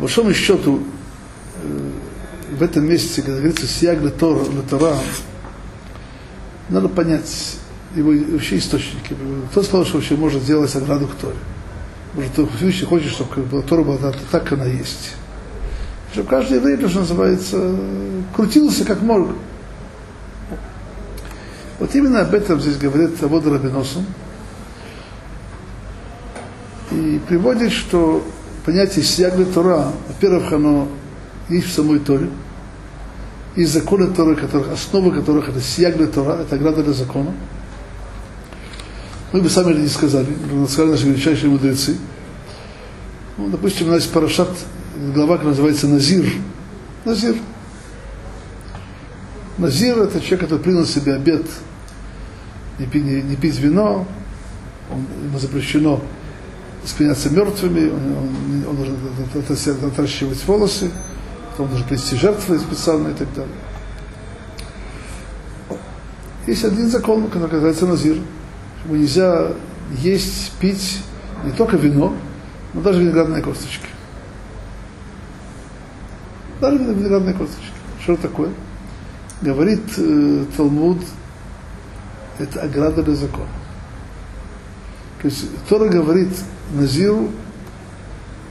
[0.00, 0.82] Большому счету,
[1.62, 1.90] э,
[2.58, 4.96] в этом месте, когда говорится «Сияг Тора», Тора,
[6.68, 7.56] надо понять
[7.94, 9.14] его вообще источники.
[9.50, 11.36] Кто сказал, что вообще можно сделать ограду к Торе?
[12.14, 15.14] Может, ты вообще хочешь, чтобы Тора была так, как она есть.
[16.12, 17.76] Чтобы каждый еврей, что называется,
[18.34, 19.28] крутился как мог.
[21.78, 24.04] Вот именно об этом здесь говорит Авод Рабиносом.
[26.90, 28.24] И приводит, что
[28.64, 30.88] понятие Сиягли Тора, во-первых, оно
[31.48, 32.28] есть в самой Торе,
[33.56, 37.32] и законы Торы, которых, основы которых это Сиягли Тора, это ограда для закона.
[39.32, 40.26] Мы бы сами это не сказали,
[40.68, 41.96] сказали наши величайшие мудрецы.
[43.36, 44.50] Ну, допустим, у нас есть парашат,
[45.14, 46.26] глава, которая называется Назир.
[47.04, 47.36] Назир.
[49.58, 51.46] Назир– это человек, который принял себе обед
[52.80, 54.06] не пить, не, не пить вино,
[54.90, 56.00] он, ему запрещено
[56.84, 60.90] склоняться мертвыми, он, он, должен отращивать волосы,
[61.58, 63.54] он должен принести жертвы специальные и так далее.
[66.46, 68.16] Есть один закон, который называется Назир.
[68.84, 69.52] Ему нельзя
[69.98, 71.02] есть, пить
[71.44, 72.14] не только вино,
[72.72, 73.86] но даже виноградные косточки.
[76.60, 77.72] Даже виноградные косточки.
[78.02, 78.50] Что такое?
[79.42, 80.98] Говорит э, Талмуд,
[82.38, 83.48] это ограда для закона.
[85.20, 86.30] То есть Тора говорит,
[86.72, 87.30] Назиру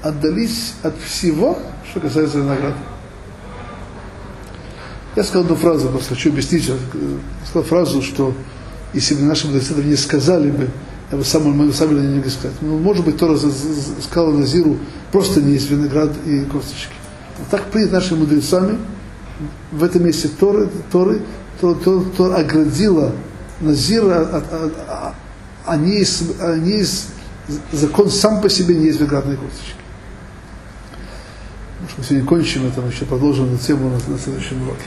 [0.01, 1.59] отдались от всего,
[1.89, 2.77] что касается винограда.
[5.15, 6.67] Я сказал одну фразу, просто хочу объяснить.
[6.67, 6.75] Я
[7.45, 8.33] сказал фразу, что
[8.93, 10.69] если бы наши мудрецы не сказали бы,
[11.11, 12.55] я бы сам, мы сами не могли сказать.
[12.61, 14.77] Ну, может быть, Тора сказал Назиру
[15.11, 16.93] просто не есть виноград и косточки.
[17.39, 18.77] Но так принято нашими мудрецами,
[19.71, 21.21] в этом месте Торы, Торы,
[21.59, 23.13] то, то, то оградила
[23.61, 25.15] Назира от, от, от,
[25.65, 27.07] а не есть, а не есть,
[27.71, 29.75] закон сам по себе не есть виноградные косточки.
[31.81, 34.83] Может, мы сегодня кончим это, мы еще продолжим эту тему на, на следующем уроке.